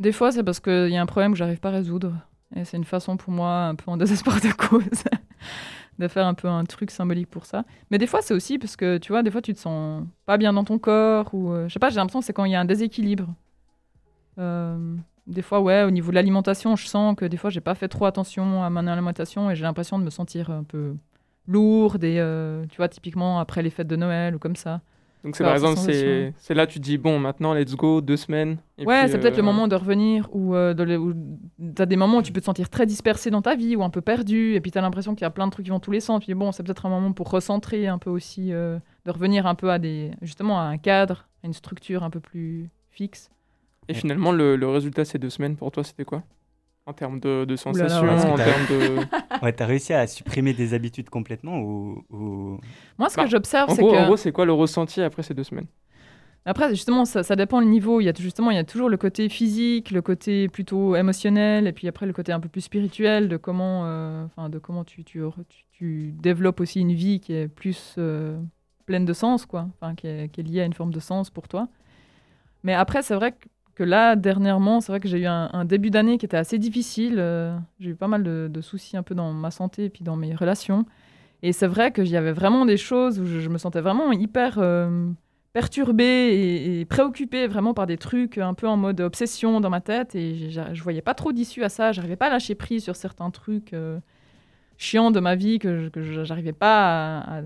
[0.00, 2.14] Des fois, c'est parce qu'il y a un problème que j'arrive pas à résoudre.
[2.56, 5.04] Et c'est une façon pour moi, un peu en désespoir de cause,
[5.98, 7.64] de faire un peu un truc symbolique pour ça.
[7.90, 10.36] Mais des fois, c'est aussi parce que, tu vois, des fois, tu te sens pas
[10.36, 12.52] bien dans ton corps, ou euh, je sais pas, j'ai l'impression que c'est quand il
[12.52, 13.28] y a un déséquilibre.
[15.28, 17.88] Des fois, ouais, au niveau de l'alimentation, je sens que des fois, j'ai pas fait
[17.88, 20.94] trop attention à mon alimentation et j'ai l'impression de me sentir un peu
[21.46, 24.80] lourde et, euh, tu vois, typiquement après les fêtes de Noël ou comme ça.
[25.24, 28.58] Donc, c'est par exemple, c'est là, tu te dis, bon, maintenant, let's go, deux semaines.
[28.78, 32.22] ouais, c'est peut-être le euh, moment de revenir ou, euh, tu as des moments où
[32.22, 34.70] tu peux te sentir très dispersé dans ta vie ou un peu perdu et puis
[34.70, 36.20] tu as l'impression qu'il y a plein de trucs qui vont tous les sens.
[36.20, 39.56] Tu dis, bon, c'est peut-être un moment pour recentrer un peu aussi, de revenir un
[39.56, 43.28] peu à des, justement, à un cadre, à une structure un peu plus fixe.
[43.88, 46.22] Et finalement, le, le, résultat ces deux semaines, pour toi, c'était quoi?
[46.84, 48.98] En termes de, de sensations, en termes de...
[49.42, 52.04] ouais, t'as réussi à supprimer des habitudes complètement ou...
[52.98, 53.86] Moi, ce que bah, j'observe, c'est que...
[53.86, 55.66] En gros, c'est quoi le ressenti après ces deux semaines?
[56.48, 58.00] Après, justement, ça, ça, dépend le niveau.
[58.00, 61.66] Il y a justement, il y a toujours le côté physique, le côté plutôt émotionnel,
[61.66, 64.82] et puis après le côté un peu plus spirituel de comment, euh, enfin, de comment
[64.82, 65.20] tu, tu,
[65.72, 68.40] tu, développes aussi une vie qui est plus euh,
[68.86, 71.28] pleine de sens, quoi, enfin, qui est, qui est liée à une forme de sens
[71.28, 71.68] pour toi.
[72.62, 73.46] Mais après, c'est vrai que
[73.78, 77.14] que là, dernièrement, c'est vrai que j'ai eu un, début d'année qui était assez difficile.
[77.18, 80.16] Euh, j'ai eu pas mal de, soucis un peu dans ma santé et puis dans
[80.16, 80.84] mes relations.
[81.44, 84.58] Et c'est vrai qu'il y avait vraiment des choses où je, me sentais vraiment hyper
[84.58, 85.08] euh,
[85.52, 90.16] perturbée et, préoccupée vraiment par des trucs un peu en mode obsession dans ma tête.
[90.16, 91.92] Et je voyais pas trop d'issue à ça.
[91.92, 94.00] J'arrivais pas à lâcher prise sur certains trucs euh,
[94.76, 97.42] chiants de ma vie que, que j'arrivais pas à,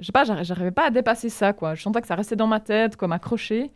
[0.00, 1.76] je sais pas, j'arrivais pas à dépasser ça, quoi.
[1.76, 3.70] Je sentais que ça restait dans ma tête, comme accroché.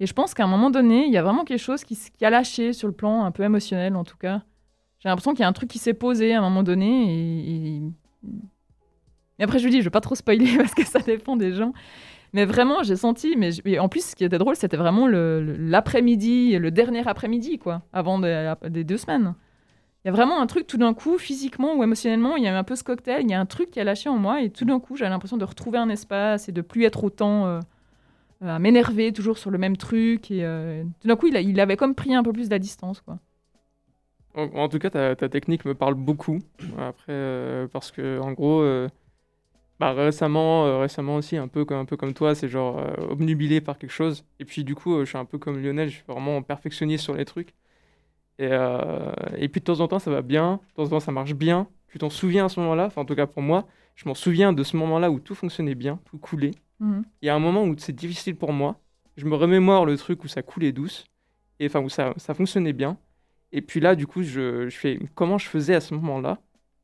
[0.00, 2.30] Et je pense qu'à un moment donné, il y a vraiment quelque chose qui, a
[2.30, 4.42] lâché sur le plan un peu émotionnel, en tout cas.
[4.98, 7.14] J'ai l'impression qu'il y a un truc qui s'est posé à un moment donné.
[7.14, 7.82] Et,
[9.38, 9.42] et...
[9.42, 11.72] après, je lui dis, je vais pas trop spoiler parce que ça dépend des gens.
[12.32, 13.36] Mais vraiment, j'ai senti.
[13.36, 18.18] Mais en plus, ce qui était drôle, c'était vraiment l'après-midi, le, dernier après-midi, quoi, avant
[18.18, 19.34] des deux semaines.
[20.04, 22.58] il y a vraiment un truc tout d'un coup, physiquement ou émotionnellement, il y a
[22.58, 24.50] un peu ce cocktail, il y a un truc qui a lâché en moi et
[24.50, 27.60] tout d'un coup, j'ai l'impression de retrouver un espace et de plus être autant euh,
[28.40, 30.30] à m'énerver toujours sur le même truc.
[30.30, 33.00] Et euh, tout d'un coup, il, avait comme pris un peu plus de la distance,
[33.00, 33.18] quoi.
[34.34, 36.40] En, tout cas, ta, technique me parle beaucoup.
[36.78, 38.62] Après, euh, parce que en gros,
[39.80, 43.78] bah, récemment, récemment aussi, un peu comme un peu comme toi, c'est genre obnubilé par
[43.78, 44.26] quelque chose.
[44.38, 47.14] Et puis du coup, je suis un peu comme Lionel, je suis vraiment perfectionniste sur
[47.14, 47.54] les trucs.
[48.38, 51.00] Et, euh, et puis de temps en temps, ça va bien, de temps en temps,
[51.00, 51.68] ça marche bien.
[51.88, 54.62] Tu t'en souviens à ce moment-là, en tout cas pour moi, je m'en souviens de
[54.62, 56.50] ce moment-là où tout fonctionnait bien, tout coulait.
[56.80, 57.04] Mhm.
[57.22, 58.80] Il y a un moment où c'est difficile pour moi,
[59.16, 61.04] je me remémore le truc où ça coulait douce,
[61.58, 62.98] et enfin où ça, ça fonctionnait bien.
[63.52, 66.38] Et puis là, du coup, je, je fais comment je faisais à ce moment-là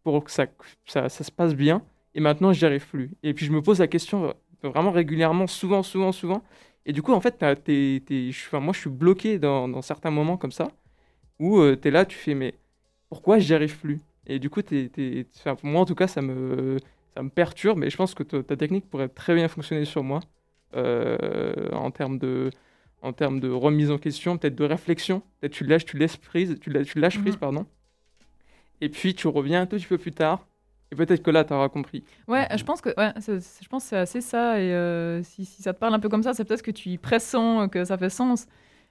[0.05, 0.47] pour que ça,
[0.87, 1.83] ça, ça, se passe bien,
[2.15, 3.11] et maintenant j'y arrive plus.
[3.23, 6.43] Et puis je me pose la question vraiment régulièrement, souvent, souvent, souvent.
[6.87, 10.53] Et du coup, en fait, t'es, enfin, moi je suis bloqué dans, certains moments comme
[10.53, 10.69] ça
[11.39, 12.55] où euh, tu es là, tu fais, mais
[13.09, 14.01] pourquoi j'y arrive plus?
[14.27, 14.91] Et du coup, t'es,
[15.63, 16.79] moi, en tout cas, ça me,
[17.15, 20.21] ça me perturbe, mais je pense que ta technique pourrait très bien fonctionner sur moi
[20.77, 22.51] euh, en termes de
[23.03, 26.57] en termes de remise en question, peut-être de réflexion, peut-être tu lâches, tu laisses prise,
[26.61, 27.41] tu, lâches, tu lâches prise, mhm.
[27.41, 27.67] pardon.
[28.81, 30.47] Et puis tu reviens un tout petit peu plus tard,
[30.93, 32.05] et peut-être que là, tu auras compris.
[32.29, 34.61] Ouais, je pense que ouais, je pense c'est assez ça.
[34.61, 36.91] Et euh, si, si, ça te parle un peu comme ça, c'est peut-être que tu
[36.91, 38.47] y pressens que ça fait sens.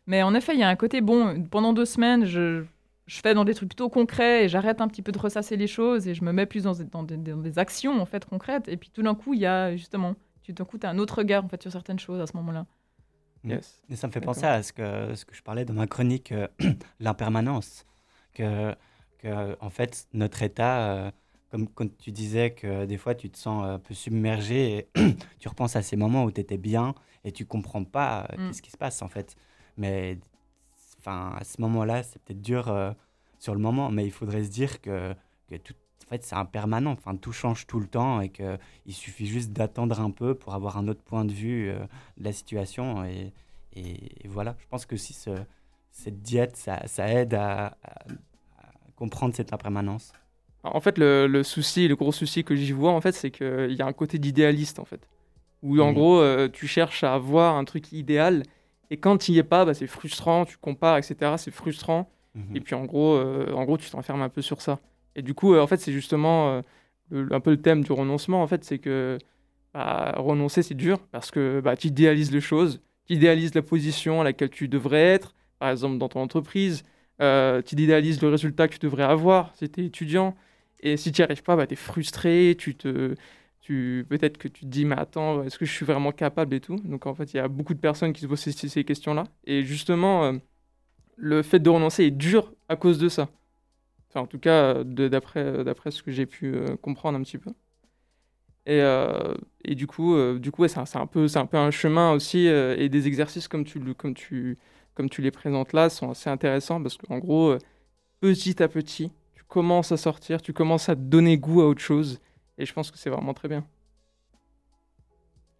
[0.07, 1.43] Mais en effet, il y a un côté bon.
[1.43, 2.63] Pendant deux semaines, je,
[3.07, 5.67] je fais dans des trucs plutôt concrets et j'arrête un petit peu de ressasser les
[5.67, 8.67] choses et je me mets plus dans, dans, des, dans des, actions en fait concrètes.
[8.67, 10.97] Et puis tout d'un coup, il y a justement, tout d'un coup, tu as un
[10.97, 12.65] autre regard en fait sur certaines choses à ce moment-là.
[13.43, 13.81] Yes.
[13.89, 16.31] Et ça me fait penser à ce que, ce que je parlais dans ma chronique,
[16.31, 16.47] euh,
[16.99, 17.85] l'impermanence.
[18.33, 18.75] Que,
[19.17, 21.11] que, en fait, notre état, euh,
[21.49, 24.87] comme quand tu disais que des fois tu te sens un peu submergé et
[25.39, 28.47] tu repenses à ces moments où tu étais bien et tu comprends pas euh, mm.
[28.47, 29.35] qu'est-ce qui se passe en fait.
[29.77, 30.17] Mais
[31.01, 32.91] enfin, à ce moment-là, c'est peut-être dur euh,
[33.39, 35.13] sur le moment, mais il faudrait se dire que,
[35.49, 35.73] que tout,
[36.05, 36.91] en fait, c'est impermanent.
[36.91, 40.77] Enfin, tout change tout le temps et qu'il suffit juste d'attendre un peu pour avoir
[40.77, 41.79] un autre point de vue euh,
[42.17, 43.03] de la situation.
[43.05, 43.33] Et,
[43.73, 45.31] et, voilà, je pense que si ce,
[45.91, 47.77] cette diète, ça, ça aide à,
[48.95, 50.13] comprendre cette impermanence.
[50.63, 53.73] En fait, le, le, souci, le gros souci que j'y vois, en fait, c'est qu'il
[53.73, 55.07] y a un côté d'idéaliste, en fait.
[55.63, 55.93] Où, en mmh.
[55.95, 58.43] gros, euh, tu cherches à avoir un truc idéal
[58.91, 61.35] et quand tu n'y es pas, bah, c'est frustrant, tu compares, etc.
[61.37, 62.11] C'est frustrant.
[62.35, 62.55] Mhm.
[62.57, 64.79] Et puis en gros, euh, en gros tu t'enfermes un peu sur ça.
[65.15, 66.61] Et du coup, euh, en fait, c'est justement
[67.11, 68.43] euh, un peu le thème du renoncement.
[68.43, 69.17] En fait, c'est que
[69.73, 74.19] bah, renoncer, c'est dur parce que bah, tu idéalises les choses, tu idéalises la position
[74.19, 76.83] à laquelle tu devrais être, par exemple dans ton entreprise.
[77.19, 80.35] tu idéalises le résultat que tu devrais avoir si tu es étudiant.
[80.81, 83.15] Et si tu n'y arrives pas, bah, tu es frustré, tu te,
[84.07, 86.75] peut-être que tu te dis mais attends est-ce que je suis vraiment capable et tout?
[86.77, 89.25] Donc en fait il y a beaucoup de personnes qui se posent ces, questions là
[89.45, 90.33] et justement euh,
[91.17, 93.29] le fait de renoncer est dur à cause de ça.
[94.09, 97.51] Enfin en tout cas d'après d'après ce que j'ai pu euh, comprendre un petit peu.
[98.67, 99.33] Et, euh,
[99.65, 102.89] et du coup du coup c'est un, peu c'est un peu un chemin aussi et
[102.89, 104.57] des exercices comme tu comme tu
[104.93, 107.55] comme tu les présentes là sont assez intéressants parce qu'en gros
[108.19, 111.81] petit à petit tu commences à sortir tu commences à te donner goût à autre
[111.81, 112.19] chose
[112.57, 113.65] et je pense que c'est vraiment très bien.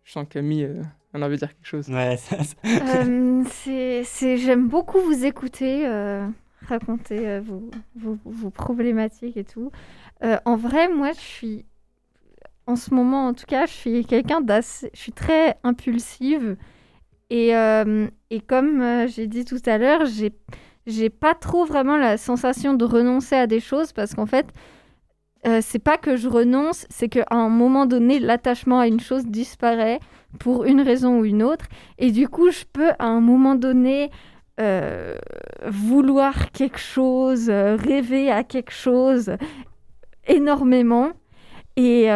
[0.04, 0.82] Je sens que Camille euh,
[1.14, 1.90] en avait dire quelque chose.
[1.90, 2.18] Ouais,
[2.66, 6.28] euh, c'est, j'aime beaucoup vous écouter, euh,
[6.68, 9.72] raconter vos, vos, vos, problématiques et tout.
[10.22, 11.66] en vrai, moi, je suis,
[12.68, 16.58] en ce moment, en tout cas, je suis quelqu'un d'assez, je suis très impulsive.
[17.30, 17.52] Et,
[18.30, 20.34] et comme j'ai dit tout à l'heure, j'ai,
[20.88, 24.48] j'ai pas trop vraiment la sensation de renoncer à des choses parce qu'en fait,
[25.46, 29.26] euh, c'est pas que je renonce, c'est qu'à un moment donné, l'attachement à une chose
[29.26, 30.00] disparaît
[30.40, 31.66] pour une raison ou une autre.
[31.98, 34.12] Et du coup, je peux à un moment donné
[34.60, 35.16] euh,
[35.66, 39.32] vouloir quelque chose, euh, rêver à quelque chose
[40.28, 41.10] énormément.
[41.78, 42.10] Et,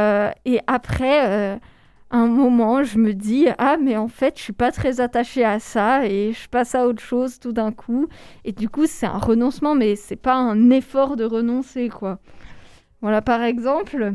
[0.45, 1.59] et après,
[2.11, 5.59] un moment, je me dis, ah, mais en fait, je suis pas très attachée à
[5.59, 8.07] ça et je passe à autre chose tout d'un coup.
[8.43, 12.19] Et du coup, c'est un renoncement, mais c'est pas un effort de renoncer, quoi.
[13.05, 14.13] Voilà, par exemple,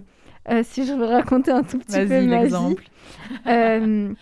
[0.50, 2.76] euh, si je veux raconter un tout petit peu ma vie,
[3.46, 4.12] euh,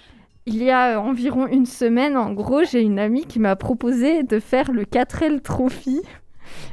[0.44, 4.38] il y a environ une semaine, en gros, j'ai une amie qui m'a proposé de
[4.38, 6.02] faire le 4L Trophy.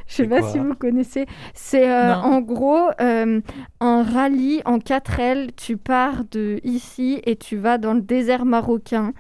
[0.08, 1.26] Je sais pas si vous connaissez.
[1.54, 5.52] C'est euh, en gros un rallye en 4L.
[5.56, 9.14] Tu pars de ici et tu vas dans le désert marocain.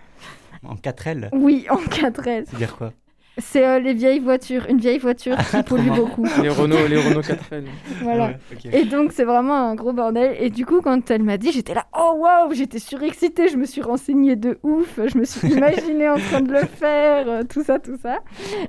[0.67, 2.43] En 4L Oui, en 4L.
[2.45, 2.91] C'est dire quoi?
[3.37, 6.25] C'est euh, les vieilles voitures, une vieille voiture qui pollue beaucoup.
[6.41, 7.65] Les Renault, les Renault 4L.
[8.01, 8.31] Voilà.
[8.71, 10.35] Et donc c'est vraiment un gros bordel.
[10.39, 13.65] Et du coup, quand elle m'a dit, j'étais là, oh waouh, j'étais surexcitée, je me
[13.65, 17.63] suis renseignée de ouf, je me suis imaginée en train de le faire, euh, tout
[17.63, 18.19] ça, tout ça.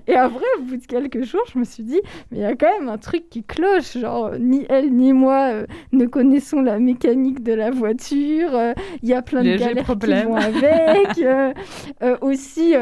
[0.09, 2.01] Et après, au bout de quelques jours, je me suis dit,
[2.33, 5.49] mais il y a quand même un truc qui cloche, genre ni elle ni moi
[5.53, 8.51] euh, ne connaissons la mécanique de la voiture.
[9.03, 10.23] Il y a plein de galères problème.
[10.23, 12.23] qui vont avec.
[12.23, 12.75] aussi,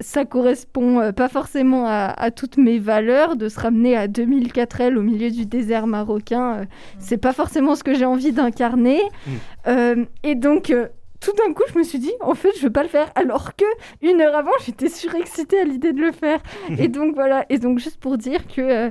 [0.00, 5.02] ça correspond pas forcément à, toutes mes valeurs, de se ramener à 2004 L au
[5.02, 6.66] milieu du désert marocain, euh, mm.
[6.98, 9.00] c'est pas forcément ce que j'ai envie d'incarner.
[9.02, 9.30] Mm.
[9.68, 10.88] Euh, et donc, euh,
[11.20, 13.10] tout d'un coup, je me suis dit, en fait, je veux pas le faire.
[13.14, 13.64] Alors que
[14.02, 16.40] une heure avant, j'étais surexcitée à l'idée de le faire.
[16.78, 17.44] et donc voilà.
[17.48, 18.90] Et donc juste pour dire que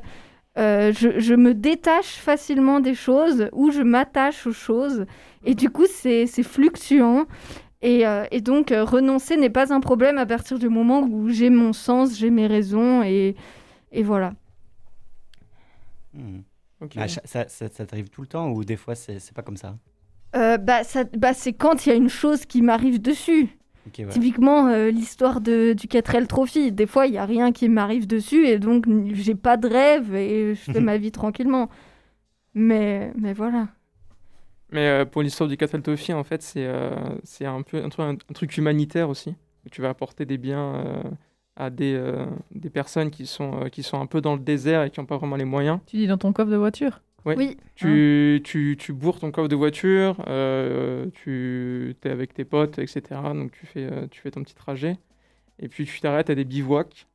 [0.57, 5.05] je, je, me détache facilement des choses ou je m'attache aux choses.
[5.45, 7.25] Et du coup, c'est fluctuant.
[7.83, 11.49] Euh, et, donc, euh, renoncer n'est pas un problème à partir du moment où j'ai
[11.49, 13.35] mon sens, j'ai mes raisons, et,
[13.91, 14.33] et voilà.
[16.13, 16.39] Hmm.
[16.95, 19.77] Bah, ça, ça, t'arrive tout le temps ou des fois c'est pas comme ça?
[20.35, 23.49] Euh, bah, ça, bah, C'est quand il y a une chose qui m'arrive dessus.
[23.91, 26.73] Typiquement, l'histoire du 4L Trophy.
[26.73, 30.13] Des fois, il n'y a rien qui m'arrive dessus et donc j'ai pas de rêve
[30.13, 31.69] et je fais ma vie tranquillement.
[32.53, 33.69] Mais, mais voilà.
[34.71, 36.89] Mais euh, pour l'histoire du Cataltophi, en fait, c'est euh,
[37.23, 39.35] c'est un peu un, truc humanitaire aussi.
[39.71, 41.03] Tu vas apporter des biens euh,
[41.55, 41.99] à des,
[42.51, 45.17] des personnes qui sont, qui sont un peu dans le désert et qui n'ont pas
[45.17, 45.79] vraiment les moyens.
[45.87, 47.01] Tu dis dans ton coffre de voiture?
[47.25, 47.57] Oui.
[47.75, 50.15] Tu, tu, tu, bourres ton coffre de voiture,
[51.13, 53.01] tu es avec tes potes, etc.
[53.33, 54.97] Donc tu fais, tu fais ton petit trajet.
[55.59, 57.07] Et puis tu t'arrêtes à des bivouacs.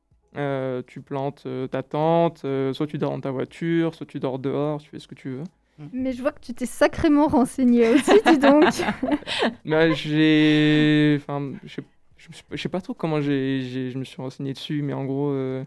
[0.85, 4.89] tu plantes ta tente, soit tu dors dans ta voiture, soit tu dors dehors, tu
[4.89, 5.43] fais ce que tu veux.
[5.91, 8.65] Mais je vois que tu t'es sacrément renseigné aussi, dis donc.
[9.65, 11.17] bah, j'ai.
[11.19, 11.81] Enfin, je
[12.27, 15.63] sais, sais pas trop comment j'ai, je me suis renseigné dessus, mais en gros, euh,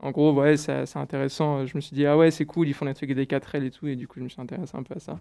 [0.00, 1.64] en gros ouais, c'est, intéressant.
[1.66, 3.70] Je me suis dit, ah ouais, c'est cool, ils font des trucs des 4L et
[3.70, 5.20] tout, et du coup, je me suis intéressé un peu à ça.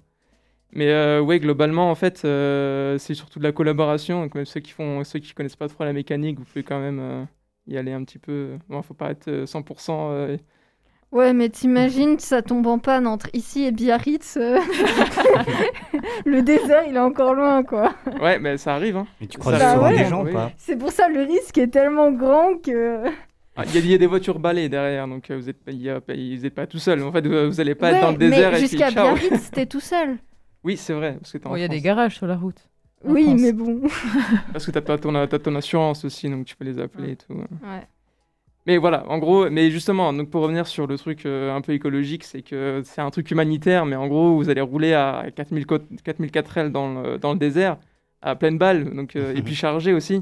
[0.72, 4.22] Mais euh, ouais, globalement, en fait, euh, c'est surtout de la collaboration.
[4.24, 6.80] Donc, même ceux qui font, ceux qui connaissent pas trop la mécanique, vous pouvez quand
[6.80, 7.28] même
[7.68, 8.58] y aller un petit peu.
[8.70, 10.38] Bon, faut pas être 100%
[11.12, 14.38] Ouais, mais t'imagines, ça tombe en panne entre ici et Biarritz.
[14.38, 14.60] Euh.
[16.26, 17.96] le désert, il est encore loin, quoi.
[18.22, 18.96] Ouais, mais ça arrive.
[18.96, 19.08] Hein.
[19.20, 20.52] Mais tu crois souvent des gens ou pas?
[20.58, 23.06] C'est pour ça le risque est tellement grand que.
[23.56, 27.04] Ah, il y, a des voitures balais derrière, donc euh, vous n'êtes pas, tout seul.
[27.04, 30.18] En fait, vous n'allez pas être dans le désert mais Jusqu'à Biarritz, t'es tout seul.
[30.62, 31.18] Oui, c'est vrai.
[31.56, 32.68] Il y a des garages sur la route.
[33.06, 33.80] Oui, mais bon.
[34.52, 37.34] parce que t'as ton, as ton assurance aussi, donc tu peux les appeler et tout.
[37.34, 37.88] Ouais.
[38.70, 41.74] Mais voilà, en gros, mais justement, donc pour revenir sur le truc euh, un peu
[41.74, 45.66] écologique, c'est que c'est un truc humanitaire, mais en gros, vous allez rouler à 4000,
[46.04, 47.78] 4004 L dans le, dans le désert,
[48.22, 50.22] à pleine balle, donc, euh, et puis chargé aussi.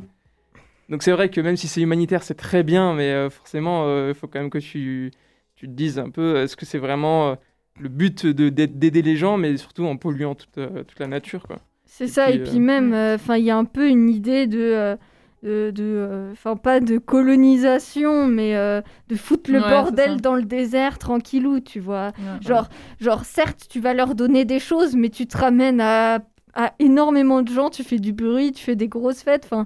[0.88, 4.14] Donc c'est vrai que même si c'est humanitaire, c'est très bien, mais euh, forcément, il
[4.14, 5.12] faut quand même que tu,
[5.58, 7.36] tu te dises un peu, est-ce que c'est vraiment
[7.82, 11.58] le but d'aider les gens, mais surtout en polluant toute, toute la nature, quoi.
[11.84, 14.98] C'est ça, et puis même, enfin, il y a un peu une idée de
[15.44, 21.60] de, enfin pas de colonisation, mais euh, de foutre le bordel dans le désert tranquillou,
[21.60, 22.12] tu vois.
[22.42, 22.70] genre,
[23.00, 26.20] genre, certes, tu vas leur donner des choses, mais tu te ramènes à,
[26.54, 29.66] à énormément de gens, tu fais du bruit, tu fais des grosses fêtes, enfin,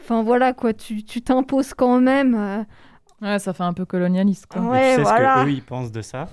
[0.00, 2.34] enfin voilà quoi, tu t'imposes quand même.
[2.34, 2.64] Euh.
[3.20, 4.46] Ouais, ça fait un peu colonialiste.
[4.46, 4.62] Quoi.
[4.62, 6.28] Ouais, tu sais ce qu'eux ils pensent de ça,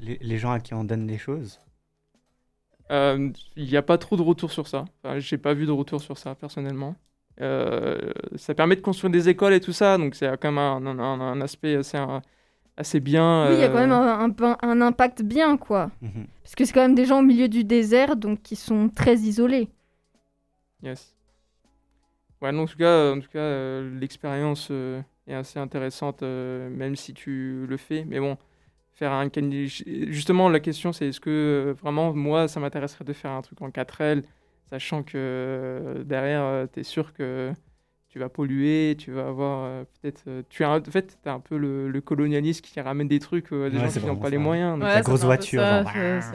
[0.00, 1.58] les, les, gens à qui on donne des choses?
[2.92, 4.84] Euh, il n'y a pas trop de retour sur ça.
[5.02, 6.94] Enfin, J'ai pas vu de retour sur ça personnellement.
[7.40, 10.98] Euh, ça permet de construire des écoles et tout ça, donc c'est quand même un,
[10.98, 11.98] un, aspect assez,
[12.76, 13.48] assez bien.
[13.48, 15.90] Oui, il y a quand même un, un, impact bien, quoi.
[16.00, 16.26] Mhm.
[16.42, 19.16] Parce que c'est quand même des gens au milieu du désert, donc qui sont très
[19.16, 19.68] isolés.
[20.82, 21.14] Yes.
[22.40, 27.14] Ouais, en tout cas, en tout cas euh, l'expérience euh, est assez intéressante, même si
[27.14, 28.04] tu le fais.
[28.06, 28.36] Mais bon,
[28.92, 29.28] faire un
[30.08, 33.70] Justement, la question, c'est est-ce que vraiment, moi, ça m'intéresserait de faire un truc en
[33.70, 34.22] 4L
[34.70, 37.52] sachant que euh, derrière, euh, tu es sûr que
[38.08, 40.24] tu vas polluer, tu vas avoir euh, peut-être.
[40.48, 43.70] tu es en fait, tu un peu le, le, colonialiste qui ramène des trucs à
[43.70, 44.78] des gens qui n'ont pas les moyens.
[44.78, 45.62] la grosse voiture.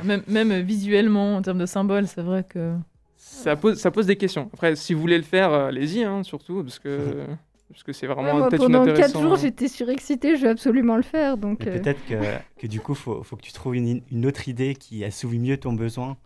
[0.04, 2.76] même, même, visuellement, en termes de symboles, c'est vrai que.
[3.16, 4.50] Ça pose, ça pose des questions.
[4.54, 7.26] Après, si vous voulez le faire, allez-y, hein, surtout, parce que.
[7.70, 11.38] parce que c'est vraiment peut-être Pendant 4 jours, j'étais surexcitée, je vais absolument le faire.
[11.38, 12.16] Donc Peut-être que,
[12.58, 15.40] que, du coup, il faut, faut, que tu trouves une, une, autre idée qui assouvit
[15.40, 16.18] mieux ton besoin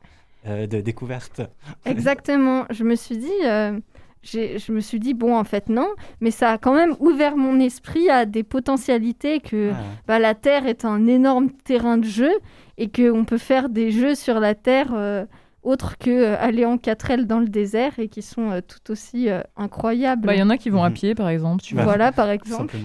[0.45, 1.41] euh, de découverte.
[1.85, 2.65] Exactement.
[2.69, 3.79] Je me suis dit, euh,
[4.23, 5.87] je me suis dit bon, en fait non,
[6.19, 9.77] mais ça a quand même ouvert mon esprit à des potentialités que ah.
[10.05, 12.31] bah, la Terre est un énorme terrain de jeu
[12.77, 15.25] et qu'on peut faire des jeux sur la Terre euh,
[15.61, 20.27] autres que aller en 4L dans le désert et qui sont tout aussi incroyables.
[20.27, 20.95] Bah, il y en a qui vont à mhm.
[20.95, 21.63] pied, par exemple.
[21.63, 22.75] Tu Voilà, par exemple.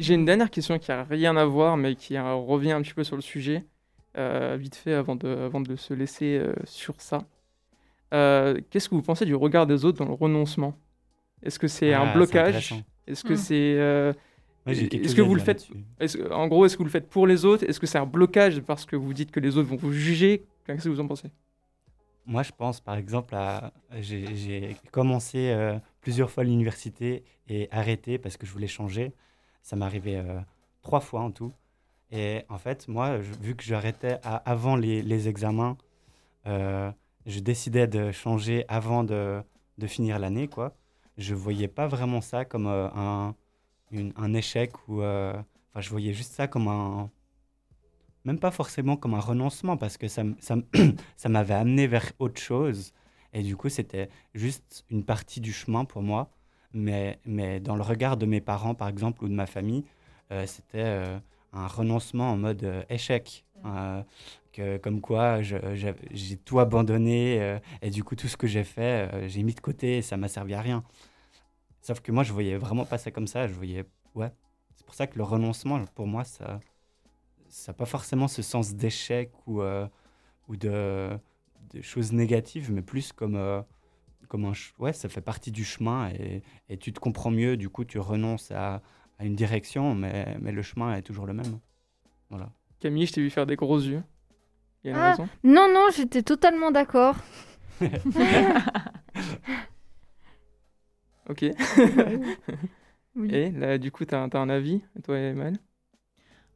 [0.00, 3.04] J'ai une dernière question qui a rien à voir, mais qui revient un petit peu
[3.04, 3.66] sur le sujet,
[4.14, 7.24] vite fait, avant de, avant de se laisser sur ça.
[8.10, 10.76] Qu'est-ce que vous pensez du regard des autres dans le renoncement?
[11.42, 12.74] Est-ce que c'est un ah, blocage?
[13.06, 13.36] Est-ce que hmm.
[13.36, 14.14] c'est
[14.66, 15.68] est-ce que vous le faites
[16.30, 17.64] En gros, est-ce que vous le faites pour les autres?
[17.68, 20.44] Est-ce que c'est un blocage parce que vous dites que les autres vont vous juger?
[20.66, 21.30] Qu'est-ce que vous en pensez?
[22.24, 23.72] Moi, je pense par exemple à.
[24.00, 29.12] J'ai commencé euh, plusieurs fois l'université et arrêté parce que je voulais changer.
[29.62, 30.38] Ça m'est arrivé euh,
[30.82, 31.52] trois fois en tout.
[32.12, 35.76] Et en fait, moi, vu que j'arrêtais avant les, les examens,
[36.46, 36.92] euh,
[37.26, 39.42] je décidais de changer avant de,
[39.78, 40.76] de finir l'année, quoi.
[41.18, 43.34] Je voyais pas vraiment ça comme un
[44.16, 45.32] un échec ou euh,
[45.70, 47.10] enfin, je voyais juste ça comme un
[48.24, 50.56] même pas forcément comme un renoncement parce que ça, ça,
[51.16, 52.92] ça m'avait amené vers autre chose
[53.32, 56.30] et du coup c'était juste une partie du chemin pour moi
[56.72, 59.84] mais, mais dans le regard de mes parents par exemple ou de ma famille
[60.30, 61.18] euh, c'était euh,
[61.52, 63.44] un renoncement en mode échec
[64.52, 69.42] que, comme quoi j'ai tout abandonné et du coup tout ce que j'ai fait j'ai
[69.42, 70.82] mis de côté et ça m'a servi à rien
[71.82, 73.48] Sauf que moi, je voyais vraiment pas ça comme ça.
[73.48, 73.84] Je voyais,
[74.14, 74.32] ouais.
[74.76, 76.60] C'est pour ça que le renoncement, pour moi, ça
[77.66, 79.86] n'a pas forcément ce sens d'échec ou, euh,
[80.48, 81.10] ou de,
[81.80, 83.60] choses négatives, mais plus comme, euh,
[84.28, 84.52] comme un.
[84.78, 87.56] Ouais, ça fait partie du chemin et, et, tu te comprends mieux.
[87.56, 88.80] Du coup, tu renonces à,
[89.22, 91.58] à une direction, mais, mais le chemin est toujours le même.
[92.28, 92.50] Voilà.
[92.80, 94.02] Camille, je t'ai vu faire des gros yeux.
[94.82, 97.16] Il y a une ah, raison Non, non, j'étais totalement d'accord.
[101.28, 101.44] Ok.
[103.30, 105.56] Et là, du coup, tu as, un avis, toi, Emmanuel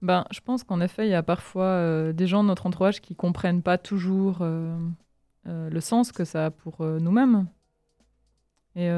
[0.03, 3.01] ben, Je pense qu'en effet, il y a parfois euh, des gens de notre entourage
[3.01, 4.77] qui comprennent pas toujours euh,
[5.47, 7.47] euh, le sens que ça a pour nous-mêmes.
[8.75, 8.91] Et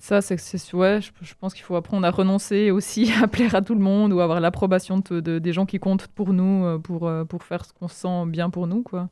[0.00, 3.74] ça, c'est ouais, je, pense qu'il faut apprendre à renoncer aussi à plaire à tout
[3.74, 7.64] le monde ou avoir l'approbation de, des gens qui comptent pour nous, pour, pour faire
[7.64, 9.08] ce qu'on sent bien pour nous, quoi.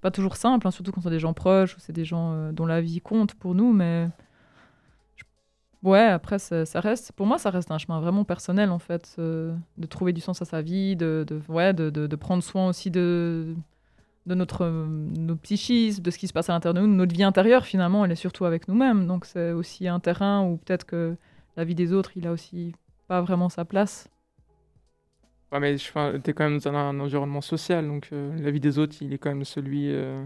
[0.00, 2.32] C'est pas toujours simple, hein, surtout quand c'est des gens proches ou c'est des gens
[2.32, 4.08] euh, dont la vie compte pour nous, mais
[5.82, 9.86] ouais, après ça, reste, pour moi, ça reste un chemin vraiment personnel en fait, de
[9.90, 13.54] trouver du sens à sa vie, de ouais, de, de, prendre soin aussi de
[14.26, 17.22] de notre, notre psychisme, de ce qui se passe à l'intérieur de nous, notre vie
[17.22, 21.16] intérieure finalement, elle est surtout avec nous-mêmes, donc c'est aussi un terrain où peut-être que
[21.56, 22.74] la vie des autres, il a aussi
[23.08, 24.08] pas vraiment sa place.
[25.52, 28.78] Ouais, mais tu es quand même dans un, environnement social, donc euh, la vie des
[28.78, 29.92] autres, il est quand même celui.
[29.92, 30.24] Euh,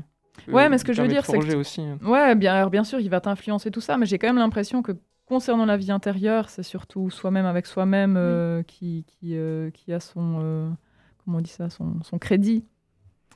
[0.49, 1.57] ouais, mais ce que je veux dire, c'est que.
[1.57, 1.99] Aussi, hein.
[2.03, 4.83] Ouais, bien, alors bien sûr, il va t'influencer tout ça, mais j'ai quand même l'impression
[4.83, 4.93] que
[5.25, 9.35] concernant la vie intérieure, c'est surtout soi-même avec soi-même euh, qui, qui,
[9.73, 10.77] qui, a son.
[11.25, 12.67] comment on dit ça son, son, crédit.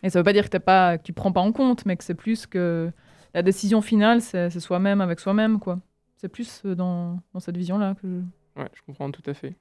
[0.02, 1.96] Et ça veut pas dire que, es pas, que tu prends pas en compte, mais
[1.96, 2.90] que c'est plus que
[3.34, 5.80] la décision finale, c'est soi-même avec soi-même, quoi.
[6.16, 8.60] C'est plus dans, dans cette vision-là que je...
[8.60, 9.54] Ouais, je comprends tout à fait.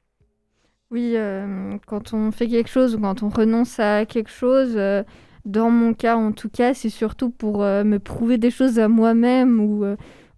[0.90, 5.04] Oui, euh, quand on fait quelque chose ou quand on renonce à quelque chose, euh,
[5.46, 8.88] dans mon cas en tout cas, c'est surtout pour euh, me prouver des choses à
[8.88, 9.86] moi-même ou,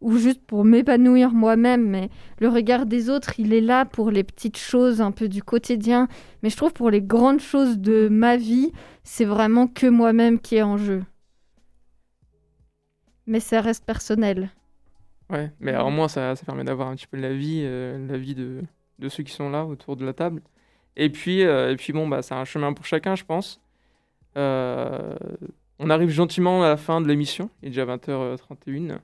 [0.02, 1.88] ou juste pour m'épanouir moi-même.
[1.88, 5.43] Mais le regard des autres, il est là pour les petites choses un peu du
[5.43, 6.08] quotidien.
[6.43, 8.72] Mais je trouve pour les grandes choses de ma vie,
[9.04, 11.04] c'est vraiment que moi-même qui est en jeu.
[13.28, 14.50] Mais ça reste personnel.
[15.30, 18.34] Ouais, mais au moins ça, ça permet d'avoir un petit peu la vie, la vie
[18.34, 18.64] de,
[19.00, 20.41] de ceux qui sont là autour de la table.
[20.95, 23.62] Et puis, euh, et puis bon, bah, c'est un chemin pour chacun, je pense.
[24.38, 25.16] Euh,
[25.80, 29.00] on arrive gentiment à la fin de l'émission, il est déjà 20h31.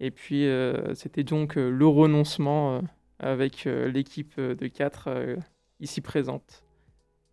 [0.00, 2.82] Et puis, euh, c'était donc le renoncement
[3.18, 5.36] avec l'équipe de 4
[5.80, 6.62] ici présente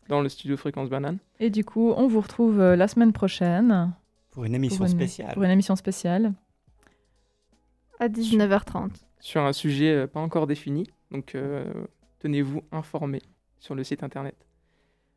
[0.09, 1.19] dans le studio Fréquence Banane.
[1.39, 3.93] Et du coup, on vous retrouve la semaine prochaine.
[4.31, 5.33] Pour une émission spéciale.
[5.33, 6.33] Pour une émission spéciale.
[7.99, 8.91] À 19h30.
[9.19, 10.87] Sur un sujet pas encore défini.
[11.11, 11.63] Donc euh,
[12.19, 13.21] tenez-vous informés
[13.59, 14.35] sur le site internet.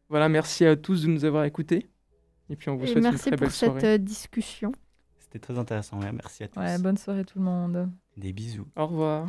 [0.09, 1.89] Voilà, merci à tous de nous avoir écoutés.
[2.51, 3.73] Et puis on vous souhaite une très belle soirée.
[3.73, 4.73] Merci pour cette discussion.
[5.29, 6.59] C'était très intéressant, merci à tous.
[6.59, 7.91] Ouais, bonne soirée tout le monde.
[8.17, 8.67] Des bisous.
[8.77, 9.29] Au revoir.